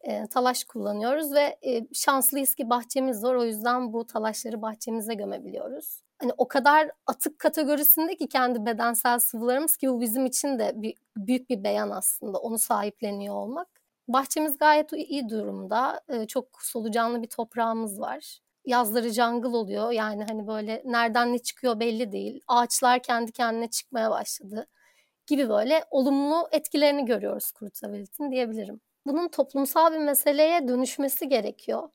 E, 0.00 0.26
talaş 0.26 0.64
kullanıyoruz 0.64 1.32
ve 1.34 1.58
e, 1.66 1.86
şanslıyız 1.94 2.54
ki 2.54 2.70
bahçemiz 2.70 3.24
var. 3.24 3.34
O 3.34 3.44
yüzden 3.44 3.92
bu 3.92 4.06
talaşları 4.06 4.62
bahçemize 4.62 5.14
gömebiliyoruz. 5.14 6.02
Hani 6.18 6.32
o 6.38 6.48
kadar 6.48 6.90
atık 7.06 7.38
kategorisinde 7.38 8.16
ki 8.16 8.28
kendi 8.28 8.66
bedensel 8.66 9.18
sıvılarımız 9.18 9.76
ki 9.76 9.88
bu 9.88 10.00
bizim 10.00 10.26
için 10.26 10.58
de 10.58 10.72
bir, 10.74 10.94
büyük 11.16 11.50
bir 11.50 11.64
beyan 11.64 11.90
aslında. 11.90 12.38
Onu 12.38 12.58
sahipleniyor 12.58 13.34
olmak. 13.34 13.68
Bahçemiz 14.08 14.58
gayet 14.58 14.92
iyi 14.92 15.28
durumda. 15.28 16.00
E, 16.08 16.26
çok 16.26 16.62
solucanlı 16.62 17.22
bir 17.22 17.28
toprağımız 17.28 18.00
var 18.00 18.40
yazları 18.64 19.10
jungle 19.10 19.56
oluyor. 19.56 19.90
Yani 19.90 20.24
hani 20.28 20.46
böyle 20.46 20.82
nereden 20.84 21.32
ne 21.32 21.38
çıkıyor 21.38 21.80
belli 21.80 22.12
değil. 22.12 22.40
Ağaçlar 22.48 23.02
kendi 23.02 23.32
kendine 23.32 23.70
çıkmaya 23.70 24.10
başladı 24.10 24.66
gibi 25.26 25.48
böyle 25.48 25.84
olumlu 25.90 26.48
etkilerini 26.52 27.04
görüyoruz 27.04 27.52
kuru 27.52 27.70
tuvaletin 27.70 28.30
diyebilirim. 28.30 28.80
Bunun 29.06 29.28
toplumsal 29.28 29.92
bir 29.92 29.98
meseleye 29.98 30.68
dönüşmesi 30.68 31.28
gerekiyor. 31.28 31.88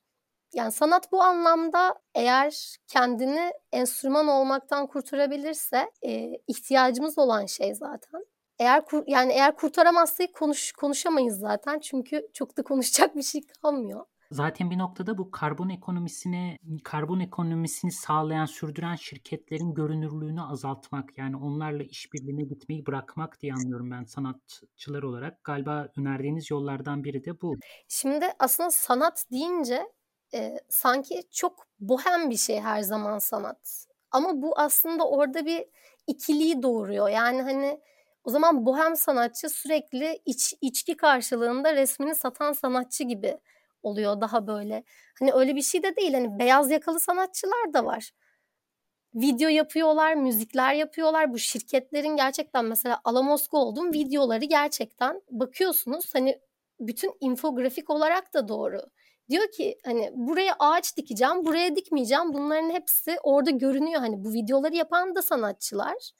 Yani 0.54 0.72
sanat 0.72 1.12
bu 1.12 1.24
anlamda 1.24 1.96
eğer 2.16 2.78
kendini 2.88 3.52
enstrüman 3.72 4.28
olmaktan 4.28 4.88
kurtarabilirse 4.88 5.92
e, 6.02 6.32
ihtiyacımız 6.48 7.18
olan 7.18 7.46
şey 7.46 7.76
zaten. 7.76 8.26
Eğer 8.60 8.84
yani 9.08 9.34
eğer 9.34 9.56
kurtaramazsak 9.56 10.34
konuş 10.34 10.72
konuşamayız 10.72 11.40
zaten 11.40 11.80
çünkü 11.80 12.28
çok 12.34 12.58
da 12.58 12.64
konuşacak 12.64 13.16
bir 13.16 13.24
şey 13.24 13.42
kalmıyor. 13.62 14.06
Zaten 14.32 14.72
bir 14.72 14.78
noktada 14.78 15.18
bu 15.18 15.32
karbon 15.32 15.70
ekonomisine 15.70 16.58
karbon 16.84 17.20
ekonomisini 17.20 17.92
sağlayan, 17.92 18.46
sürdüren 18.46 18.96
şirketlerin 18.96 19.74
görünürlüğünü 19.74 20.42
azaltmak 20.42 21.18
yani 21.18 21.38
onlarla 21.38 21.84
işbirliğine 21.84 22.44
gitmeyi 22.44 22.86
bırakmak 22.86 23.42
diye 23.42 23.54
anlıyorum 23.54 23.92
ben 23.92 24.04
sanatçılar 24.04 25.04
olarak. 25.04 25.44
Galiba 25.44 25.88
önerdiğiniz 25.98 26.52
yollardan 26.52 27.04
biri 27.04 27.26
de 27.26 27.42
bu. 27.42 27.56
Şimdi 27.88 28.26
aslında 28.40 28.72
sanat 28.72 29.26
deyince 29.32 29.92
e, 30.34 30.58
sanki 30.70 31.24
çok 31.32 31.68
bohem 31.80 32.30
bir 32.30 32.38
şey 32.38 32.60
her 32.60 32.82
zaman 32.82 33.20
sanat. 33.20 33.86
Ama 34.12 34.42
bu 34.42 34.60
aslında 34.60 35.10
orada 35.10 35.46
bir 35.46 35.66
ikiliği 36.08 36.64
doğuruyor. 36.64 37.10
Yani 37.10 37.42
hani 37.42 37.80
o 38.24 38.30
zaman 38.30 38.66
bohem 38.66 38.96
sanatçı 38.96 39.50
sürekli 39.50 40.22
iç, 40.26 40.54
içki 40.62 40.98
karşılığında 40.98 41.76
resmini 41.76 42.16
satan 42.16 42.54
sanatçı 42.54 43.04
gibi 43.04 43.38
oluyor 43.84 44.22
daha 44.22 44.48
böyle. 44.48 44.84
Hani 45.20 45.34
öyle 45.34 45.56
bir 45.56 45.62
şey 45.62 45.84
de 45.84 45.96
değil. 45.96 46.14
Hani 46.14 46.40
beyaz 46.40 46.72
yakalı 46.72 47.00
sanatçılar 47.00 47.74
da 47.74 47.86
var. 47.86 48.12
Video 49.16 49.50
yapıyorlar, 49.50 50.14
müzikler 50.14 50.74
yapıyorlar. 50.74 51.34
Bu 51.34 51.40
şirketlerin 51.40 52.16
gerçekten 52.16 52.66
mesela 52.66 53.02
Alamos 53.04 53.48
Gold'un 53.48 53.94
videoları 53.94 54.46
gerçekten 54.46 55.22
bakıyorsunuz 55.32 56.16
hani 56.16 56.40
bütün 56.80 57.14
infografik 57.20 57.90
olarak 57.90 58.34
da 58.34 58.48
doğru. 58.48 58.82
Diyor 59.30 59.52
ki 59.52 59.78
hani 59.86 60.12
buraya 60.16 60.56
ağaç 60.60 60.98
dikeceğim, 60.98 61.46
buraya 61.46 61.76
dikmeyeceğim. 61.76 62.34
Bunların 62.34 62.70
hepsi 62.70 63.18
orada 63.24 63.50
görünüyor. 63.50 64.00
Hani 64.02 64.24
bu 64.24 64.34
videoları 64.34 64.76
yapan 64.76 65.16
da 65.16 65.22
sanatçılar. 65.22 66.12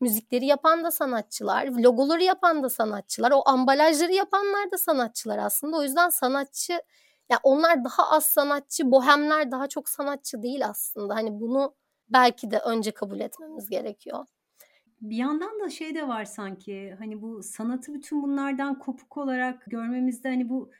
Müzikleri 0.00 0.46
yapan 0.46 0.84
da 0.84 0.90
sanatçılar, 0.90 1.66
logoları 1.66 2.22
yapan 2.22 2.62
da 2.62 2.68
sanatçılar, 2.68 3.30
o 3.30 3.42
ambalajları 3.48 4.12
yapanlar 4.12 4.70
da 4.70 4.78
sanatçılar 4.78 5.38
aslında. 5.38 5.76
O 5.76 5.82
yüzden 5.82 6.08
sanatçı, 6.08 6.72
yani 7.30 7.40
onlar 7.42 7.84
daha 7.84 8.10
az 8.10 8.26
sanatçı, 8.26 8.90
bohemler 8.90 9.50
daha 9.50 9.66
çok 9.66 9.88
sanatçı 9.88 10.42
değil 10.42 10.66
aslında. 10.66 11.14
Hani 11.14 11.40
bunu 11.40 11.74
belki 12.08 12.50
de 12.50 12.58
önce 12.58 12.90
kabul 12.90 13.20
etmemiz 13.20 13.68
gerekiyor. 13.70 14.26
Bir 15.00 15.16
yandan 15.16 15.60
da 15.60 15.70
şey 15.70 15.94
de 15.94 16.08
var 16.08 16.24
sanki 16.24 16.94
hani 16.98 17.22
bu 17.22 17.42
sanatı 17.42 17.94
bütün 17.94 18.22
bunlardan 18.22 18.78
kopuk 18.78 19.16
olarak 19.16 19.64
görmemizde 19.66 20.28
hani 20.28 20.48
bu 20.48 20.70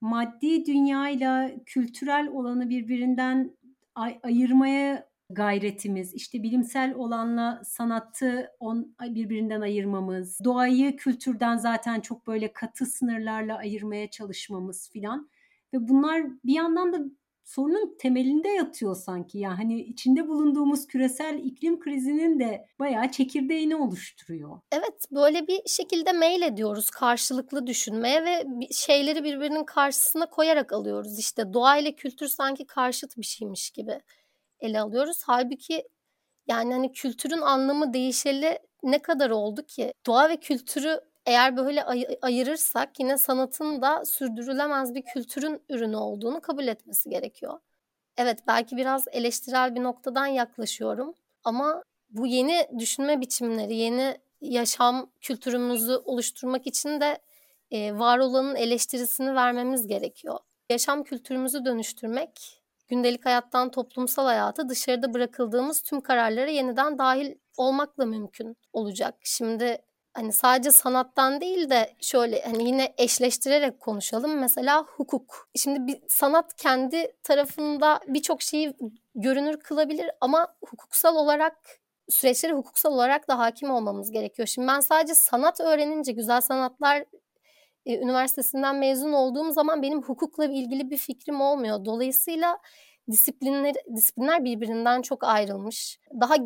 maddi 0.00 0.66
dünyayla 0.66 1.50
kültürel 1.66 2.28
olanı 2.28 2.68
birbirinden 2.68 3.56
ay- 3.94 4.20
ayırmaya 4.22 5.08
gayretimiz, 5.30 6.14
işte 6.14 6.42
bilimsel 6.42 6.94
olanla 6.94 7.62
sanatı 7.64 8.50
on, 8.60 8.94
birbirinden 9.00 9.60
ayırmamız, 9.60 10.38
doğayı 10.44 10.96
kültürden 10.96 11.56
zaten 11.56 12.00
çok 12.00 12.26
böyle 12.26 12.52
katı 12.52 12.86
sınırlarla 12.86 13.56
ayırmaya 13.56 14.10
çalışmamız 14.10 14.90
filan. 14.90 15.30
Ve 15.74 15.88
bunlar 15.88 16.22
bir 16.44 16.54
yandan 16.54 16.92
da 16.92 16.98
sorunun 17.44 17.96
temelinde 17.98 18.48
yatıyor 18.48 18.96
sanki. 18.96 19.38
Yani 19.38 19.56
hani 19.56 19.82
içinde 19.82 20.28
bulunduğumuz 20.28 20.86
küresel 20.86 21.38
iklim 21.44 21.80
krizinin 21.80 22.40
de 22.40 22.66
bayağı 22.78 23.10
çekirdeğini 23.10 23.76
oluşturuyor. 23.76 24.60
Evet 24.72 25.04
böyle 25.12 25.46
bir 25.46 25.60
şekilde 25.66 26.12
mail 26.12 26.42
ediyoruz 26.42 26.90
karşılıklı 26.90 27.66
düşünmeye 27.66 28.24
ve 28.24 28.44
şeyleri 28.72 29.24
birbirinin 29.24 29.64
karşısına 29.64 30.26
koyarak 30.26 30.72
alıyoruz. 30.72 31.18
İşte 31.18 31.52
doğa 31.52 31.76
ile 31.76 31.94
kültür 31.94 32.28
sanki 32.28 32.66
karşıt 32.66 33.16
bir 33.16 33.26
şeymiş 33.26 33.70
gibi 33.70 34.00
ele 34.66 34.80
alıyoruz. 34.80 35.22
Halbuki 35.26 35.88
yani 36.48 36.72
hani 36.74 36.92
kültürün 36.92 37.40
anlamı 37.40 37.92
değişeli 37.92 38.58
ne 38.82 38.98
kadar 39.02 39.30
oldu 39.30 39.62
ki? 39.66 39.92
Doğa 40.06 40.28
ve 40.28 40.36
kültürü 40.36 41.00
eğer 41.26 41.56
böyle 41.56 41.84
ay- 41.84 42.18
ayırırsak 42.22 43.00
yine 43.00 43.18
sanatın 43.18 43.82
da 43.82 44.04
sürdürülemez 44.04 44.94
bir 44.94 45.02
kültürün 45.02 45.62
ürünü 45.68 45.96
olduğunu 45.96 46.40
kabul 46.40 46.66
etmesi 46.68 47.10
gerekiyor. 47.10 47.60
Evet 48.16 48.38
belki 48.46 48.76
biraz 48.76 49.04
eleştirel 49.12 49.74
bir 49.74 49.82
noktadan 49.82 50.26
yaklaşıyorum 50.26 51.14
ama 51.44 51.82
bu 52.10 52.26
yeni 52.26 52.68
düşünme 52.78 53.20
biçimleri, 53.20 53.76
yeni 53.76 54.18
yaşam 54.40 55.10
kültürümüzü 55.20 55.92
oluşturmak 56.04 56.66
için 56.66 57.00
de 57.00 57.18
e, 57.70 57.98
var 57.98 58.18
olanın 58.18 58.54
eleştirisini 58.56 59.34
vermemiz 59.34 59.86
gerekiyor. 59.86 60.38
Yaşam 60.70 61.04
kültürümüzü 61.04 61.64
dönüştürmek 61.64 62.62
gündelik 62.88 63.26
hayattan 63.26 63.70
toplumsal 63.70 64.24
hayata 64.24 64.68
dışarıda 64.68 65.14
bırakıldığımız 65.14 65.82
tüm 65.82 66.00
kararlara 66.00 66.50
yeniden 66.50 66.98
dahil 66.98 67.34
olmakla 67.56 68.06
mümkün 68.06 68.56
olacak. 68.72 69.14
Şimdi 69.24 69.78
hani 70.14 70.32
sadece 70.32 70.70
sanattan 70.70 71.40
değil 71.40 71.70
de 71.70 71.96
şöyle 72.00 72.42
hani 72.42 72.64
yine 72.64 72.94
eşleştirerek 72.98 73.80
konuşalım. 73.80 74.38
Mesela 74.38 74.82
hukuk. 74.82 75.48
Şimdi 75.54 75.86
bir 75.86 75.98
sanat 76.08 76.54
kendi 76.56 77.12
tarafında 77.22 78.00
birçok 78.08 78.42
şeyi 78.42 78.76
görünür 79.14 79.60
kılabilir 79.60 80.10
ama 80.20 80.54
hukuksal 80.64 81.16
olarak 81.16 81.56
süreçlere 82.08 82.52
hukuksal 82.52 82.92
olarak 82.92 83.28
da 83.28 83.38
hakim 83.38 83.70
olmamız 83.70 84.10
gerekiyor. 84.10 84.48
Şimdi 84.48 84.68
ben 84.68 84.80
sadece 84.80 85.14
sanat 85.14 85.60
öğrenince 85.60 86.12
Güzel 86.12 86.40
Sanatlar 86.40 87.04
e, 87.86 87.98
Üniversitesi'nden 87.98 88.76
mezun 88.76 89.12
olduğum 89.12 89.52
zaman 89.52 89.82
benim 89.82 90.02
hukukla 90.02 90.44
ilgili 90.44 90.90
bir 90.90 90.96
fikrim 90.96 91.40
olmuyor. 91.40 91.84
Dolayısıyla 91.84 92.58
disiplinler 93.10 93.74
disiplinler 93.96 94.44
birbirinden 94.44 95.02
çok 95.02 95.24
ayrılmış. 95.24 95.98
Daha 96.20 96.36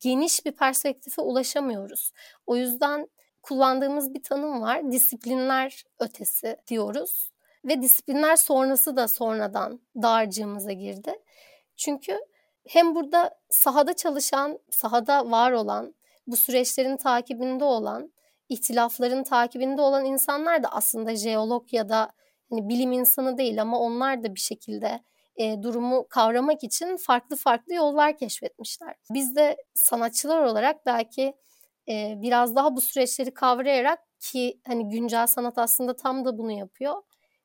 geniş 0.00 0.46
bir 0.46 0.52
perspektife 0.52 1.22
ulaşamıyoruz. 1.22 2.12
O 2.46 2.56
yüzden 2.56 3.08
kullandığımız 3.42 4.14
bir 4.14 4.22
tanım 4.22 4.62
var. 4.62 4.92
Disiplinler 4.92 5.84
ötesi 5.98 6.56
diyoruz. 6.66 7.30
Ve 7.64 7.82
disiplinler 7.82 8.36
sonrası 8.36 8.96
da 8.96 9.08
sonradan 9.08 9.80
dağarcığımıza 10.02 10.72
girdi. 10.72 11.12
Çünkü 11.76 12.18
hem 12.68 12.94
burada 12.94 13.38
sahada 13.50 13.96
çalışan, 13.96 14.58
sahada 14.70 15.30
var 15.30 15.52
olan, 15.52 15.94
bu 16.26 16.36
süreçlerin 16.36 16.96
takibinde 16.96 17.64
olan, 17.64 18.12
ihtilafların 18.48 19.24
takibinde 19.24 19.80
olan 19.82 20.04
insanlar 20.04 20.62
da 20.62 20.68
aslında 20.68 21.16
jeolog 21.16 21.72
ya 21.72 21.88
da 21.88 22.12
hani 22.50 22.68
bilim 22.68 22.92
insanı 22.92 23.38
değil 23.38 23.62
ama 23.62 23.78
onlar 23.78 24.22
da 24.22 24.34
bir 24.34 24.40
şekilde 24.40 25.00
e, 25.36 25.62
durumu 25.62 26.06
kavramak 26.08 26.64
için 26.64 26.96
farklı 26.96 27.36
farklı 27.36 27.74
yollar 27.74 28.18
keşfetmişler. 28.18 28.94
Biz 29.10 29.36
de 29.36 29.56
sanatçılar 29.74 30.42
olarak 30.42 30.86
belki 30.86 31.34
e, 31.88 32.14
biraz 32.16 32.56
daha 32.56 32.76
bu 32.76 32.80
süreçleri 32.80 33.34
kavrayarak 33.34 33.98
ki 34.20 34.60
hani 34.66 34.88
güncel 34.88 35.26
sanat 35.26 35.58
aslında 35.58 35.96
tam 35.96 36.24
da 36.24 36.38
bunu 36.38 36.52
yapıyor. 36.52 37.02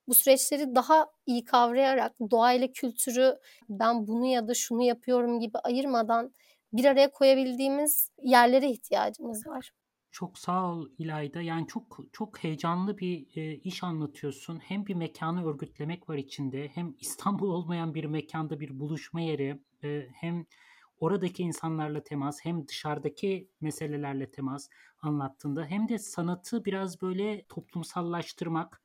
Bu 0.08 0.14
süreçleri 0.14 0.76
daha 0.76 1.08
iyi 1.26 1.44
kavrayarak 1.44 2.14
doğayla 2.32 2.68
kültürü 2.68 3.40
ben 3.70 4.08
bunu 4.08 4.26
ya 4.26 4.48
da 4.48 4.54
şunu 4.54 4.84
yapıyorum 4.84 5.40
gibi 5.40 5.58
ayırmadan 5.58 6.34
bir 6.74 6.86
araya 6.86 7.12
koyabildiğimiz 7.12 8.12
yerlere 8.24 8.70
ihtiyacımız 8.70 9.48
var. 9.48 9.72
Çok 10.12 10.38
sağ 10.40 10.66
ol 10.72 10.90
İlayda. 10.98 11.42
Yani 11.42 11.68
çok 11.68 12.00
çok 12.14 12.44
heyecanlı 12.44 12.98
bir 12.98 13.28
e, 13.38 13.56
iş 13.56 13.84
anlatıyorsun. 13.84 14.60
Hem 14.60 14.86
bir 14.86 14.96
mekanı 14.96 15.46
örgütlemek 15.46 16.10
var 16.10 16.16
içinde, 16.18 16.72
hem 16.76 16.96
İstanbul 17.00 17.50
olmayan 17.50 17.94
bir 17.94 18.06
mekanda 18.06 18.60
bir 18.60 18.80
buluşma 18.80 19.22
yeri, 19.22 19.60
e, 19.84 20.08
hem 20.14 20.46
oradaki 21.00 21.44
insanlarla 21.44 22.04
temas, 22.04 22.40
hem 22.46 22.68
dışarıdaki 22.68 23.50
meselelerle 23.62 24.32
temas 24.32 24.70
anlattığında, 25.02 25.66
hem 25.66 25.90
de 25.90 25.98
sanatı 26.00 26.66
biraz 26.66 27.02
böyle 27.02 27.46
toplumsallaştırmak, 27.50 28.82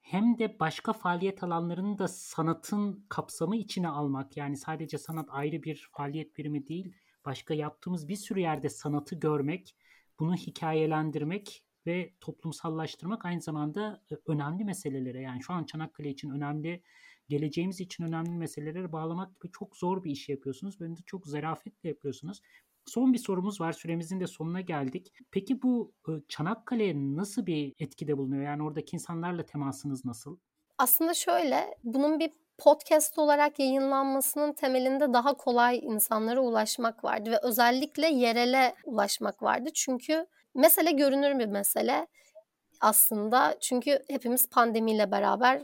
hem 0.00 0.38
de 0.38 0.60
başka 0.60 0.92
faaliyet 0.92 1.42
alanlarını 1.42 1.98
da 1.98 2.08
sanatın 2.08 3.06
kapsamı 3.08 3.56
içine 3.56 3.88
almak. 3.88 4.36
Yani 4.36 4.56
sadece 4.56 4.98
sanat 4.98 5.28
ayrı 5.30 5.62
bir 5.62 5.88
faaliyet 5.92 6.36
birimi 6.38 6.68
değil, 6.68 6.92
başka 7.24 7.54
yaptığımız 7.54 8.08
bir 8.08 8.16
sürü 8.16 8.40
yerde 8.40 8.68
sanatı 8.68 9.14
görmek 9.14 9.76
bunu 10.20 10.34
hikayelendirmek 10.34 11.62
ve 11.86 12.12
toplumsallaştırmak 12.20 13.24
aynı 13.24 13.40
zamanda 13.40 14.02
e, 14.12 14.14
önemli 14.26 14.64
meselelere 14.64 15.20
yani 15.20 15.42
şu 15.42 15.52
an 15.52 15.64
Çanakkale 15.64 16.10
için 16.10 16.30
önemli, 16.30 16.82
geleceğimiz 17.28 17.80
için 17.80 18.04
önemli 18.04 18.30
meselelere 18.30 18.92
bağlamak 18.92 19.40
gibi 19.40 19.52
çok 19.52 19.76
zor 19.76 20.04
bir 20.04 20.10
iş 20.10 20.28
yapıyorsunuz. 20.28 20.80
Böyle 20.80 20.96
de 20.96 21.00
çok 21.06 21.26
zarafetle 21.26 21.88
yapıyorsunuz. 21.88 22.40
Son 22.86 23.12
bir 23.12 23.18
sorumuz 23.18 23.60
var. 23.60 23.72
Süremizin 23.72 24.20
de 24.20 24.26
sonuna 24.26 24.60
geldik. 24.60 25.12
Peki 25.30 25.62
bu 25.62 25.92
e, 26.08 26.12
Çanakkale'ye 26.28 26.94
nasıl 26.96 27.46
bir 27.46 27.74
etkide 27.78 28.18
bulunuyor? 28.18 28.42
Yani 28.42 28.62
oradaki 28.62 28.96
insanlarla 28.96 29.46
temasınız 29.46 30.04
nasıl? 30.04 30.38
Aslında 30.78 31.14
şöyle, 31.14 31.78
bunun 31.84 32.18
bir 32.20 32.30
podcast 32.58 33.18
olarak 33.18 33.58
yayınlanmasının 33.58 34.52
temelinde 34.52 35.12
daha 35.12 35.34
kolay 35.34 35.78
insanlara 35.78 36.40
ulaşmak 36.40 37.04
vardı 37.04 37.30
ve 37.30 37.38
özellikle 37.42 38.06
yerele 38.06 38.74
ulaşmak 38.84 39.42
vardı. 39.42 39.70
Çünkü 39.74 40.26
mesele 40.54 40.90
görünür 40.90 41.38
bir 41.38 41.46
mesele 41.46 42.06
aslında. 42.80 43.56
Çünkü 43.60 44.02
hepimiz 44.10 44.48
pandemiyle 44.50 45.10
beraber 45.10 45.62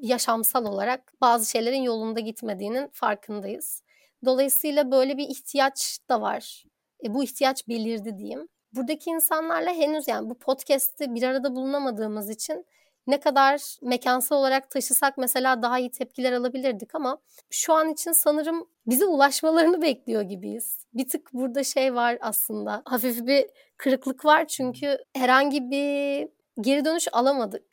yaşamsal 0.00 0.66
olarak 0.66 1.12
bazı 1.20 1.50
şeylerin 1.50 1.82
yolunda 1.82 2.20
gitmediğinin 2.20 2.88
farkındayız. 2.92 3.82
Dolayısıyla 4.24 4.90
böyle 4.90 5.16
bir 5.16 5.28
ihtiyaç 5.28 5.98
da 6.08 6.20
var. 6.20 6.64
E, 7.04 7.14
bu 7.14 7.24
ihtiyaç 7.24 7.68
belirdi 7.68 8.18
diyeyim. 8.18 8.48
Buradaki 8.72 9.10
insanlarla 9.10 9.70
henüz 9.70 10.08
yani 10.08 10.30
bu 10.30 10.38
podcast'te 10.38 11.14
bir 11.14 11.22
arada 11.22 11.54
bulunamadığımız 11.54 12.30
için 12.30 12.66
ne 13.06 13.20
kadar 13.20 13.76
mekansal 13.82 14.36
olarak 14.36 14.70
taşısak 14.70 15.18
mesela 15.18 15.62
daha 15.62 15.78
iyi 15.78 15.90
tepkiler 15.90 16.32
alabilirdik 16.32 16.94
ama 16.94 17.18
şu 17.50 17.72
an 17.74 17.88
için 17.88 18.12
sanırım 18.12 18.68
bize 18.86 19.04
ulaşmalarını 19.04 19.82
bekliyor 19.82 20.22
gibiyiz. 20.22 20.86
Bir 20.94 21.08
tık 21.08 21.32
burada 21.32 21.64
şey 21.64 21.94
var 21.94 22.18
aslında. 22.20 22.82
Hafif 22.84 23.26
bir 23.26 23.46
kırıklık 23.76 24.24
var 24.24 24.46
çünkü 24.46 24.98
herhangi 25.16 25.70
bir 25.70 26.28
geri 26.60 26.84
dönüş 26.84 27.08
alamadık. 27.12 27.64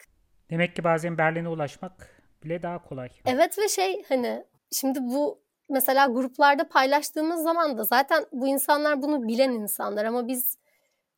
Demek 0.50 0.76
ki 0.76 0.84
bazen 0.84 1.18
Berlin'e 1.18 1.50
ulaşmak 1.50 2.22
bile 2.44 2.64
daha 2.64 2.84
kolay. 2.84 3.10
Evet 3.26 3.60
ve 3.60 3.68
şey 3.68 4.04
hani 4.10 4.44
şimdi 4.72 5.00
bu 5.02 5.42
mesela 5.70 6.06
gruplarda 6.08 6.70
paylaştığımız 6.70 7.44
zaman 7.44 7.78
da 7.78 7.84
zaten 7.84 8.26
bu 8.32 8.48
insanlar 8.48 9.02
bunu 9.02 9.28
bilen 9.28 9.52
insanlar 9.52 10.06
ama 10.06 10.28
biz 10.28 10.58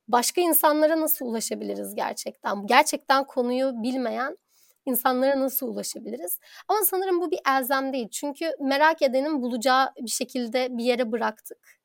başka 0.08 0.42
insanlara 0.42 1.02
nasıl 1.02 1.26
ulaşabiliriz 1.26 1.96
gerçekten? 1.96 2.68
Gerçekten 2.68 3.24
konuyu 3.24 3.84
bilmeyen 3.84 4.38
insanlara 4.86 5.40
nasıl 5.40 5.68
ulaşabiliriz? 5.68 6.40
Ama 6.68 6.80
sanırım 6.86 7.22
bu 7.22 7.32
bir 7.32 7.40
elzem 7.50 7.94
değil. 7.94 8.10
Çünkü 8.10 8.52
merak 8.60 9.02
edenin 9.02 9.42
bulacağı 9.42 9.94
bir 10.02 10.12
şekilde 10.12 10.78
bir 10.78 10.84
yere 10.84 11.12
bıraktık. 11.12 11.80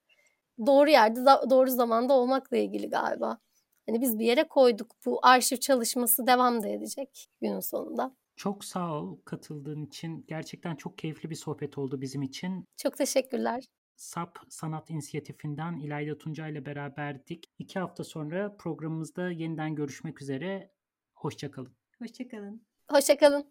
Doğru 0.67 0.91
yerde, 0.91 1.21
doğru 1.51 1.71
zamanda 1.71 2.15
olmakla 2.15 2.57
ilgili 2.57 2.89
galiba. 2.91 3.39
Hani 3.87 4.01
biz 4.01 4.19
bir 4.19 4.25
yere 4.25 4.49
koyduk. 4.49 4.97
Bu 5.07 5.21
arşiv 5.23 5.57
çalışması 5.57 6.27
devam 6.27 6.63
da 6.63 6.69
edecek 6.69 7.29
günün 7.41 7.61
sonunda. 7.61 8.17
Çok 8.37 8.65
sağ 8.65 8.93
ol 8.93 9.17
katıldığın 9.25 9.87
için. 9.87 10.25
Gerçekten 10.29 10.77
çok 10.77 10.99
keyifli 10.99 11.31
bir 11.31 11.35
sohbet 11.35 11.79
oldu 11.79 12.01
bizim 12.01 12.23
için. 12.23 12.65
Çok 12.77 12.97
teşekkürler. 12.97 13.65
SAP 13.99 14.39
Sanat 14.49 14.91
İnisiyatifinden 14.91 15.77
İlayda 15.77 16.19
Tunca 16.19 16.49
ile 16.49 16.67
beraberdik. 16.67 17.45
İki 17.59 17.79
hafta 17.79 18.05
sonra 18.05 18.57
programımızda 18.57 19.31
yeniden 19.31 19.75
görüşmek 19.75 20.23
üzere. 20.23 20.73
Hoşçakalın. 21.15 21.73
Hoşçakalın. 21.99 22.67
Hoşçakalın. 22.91 23.47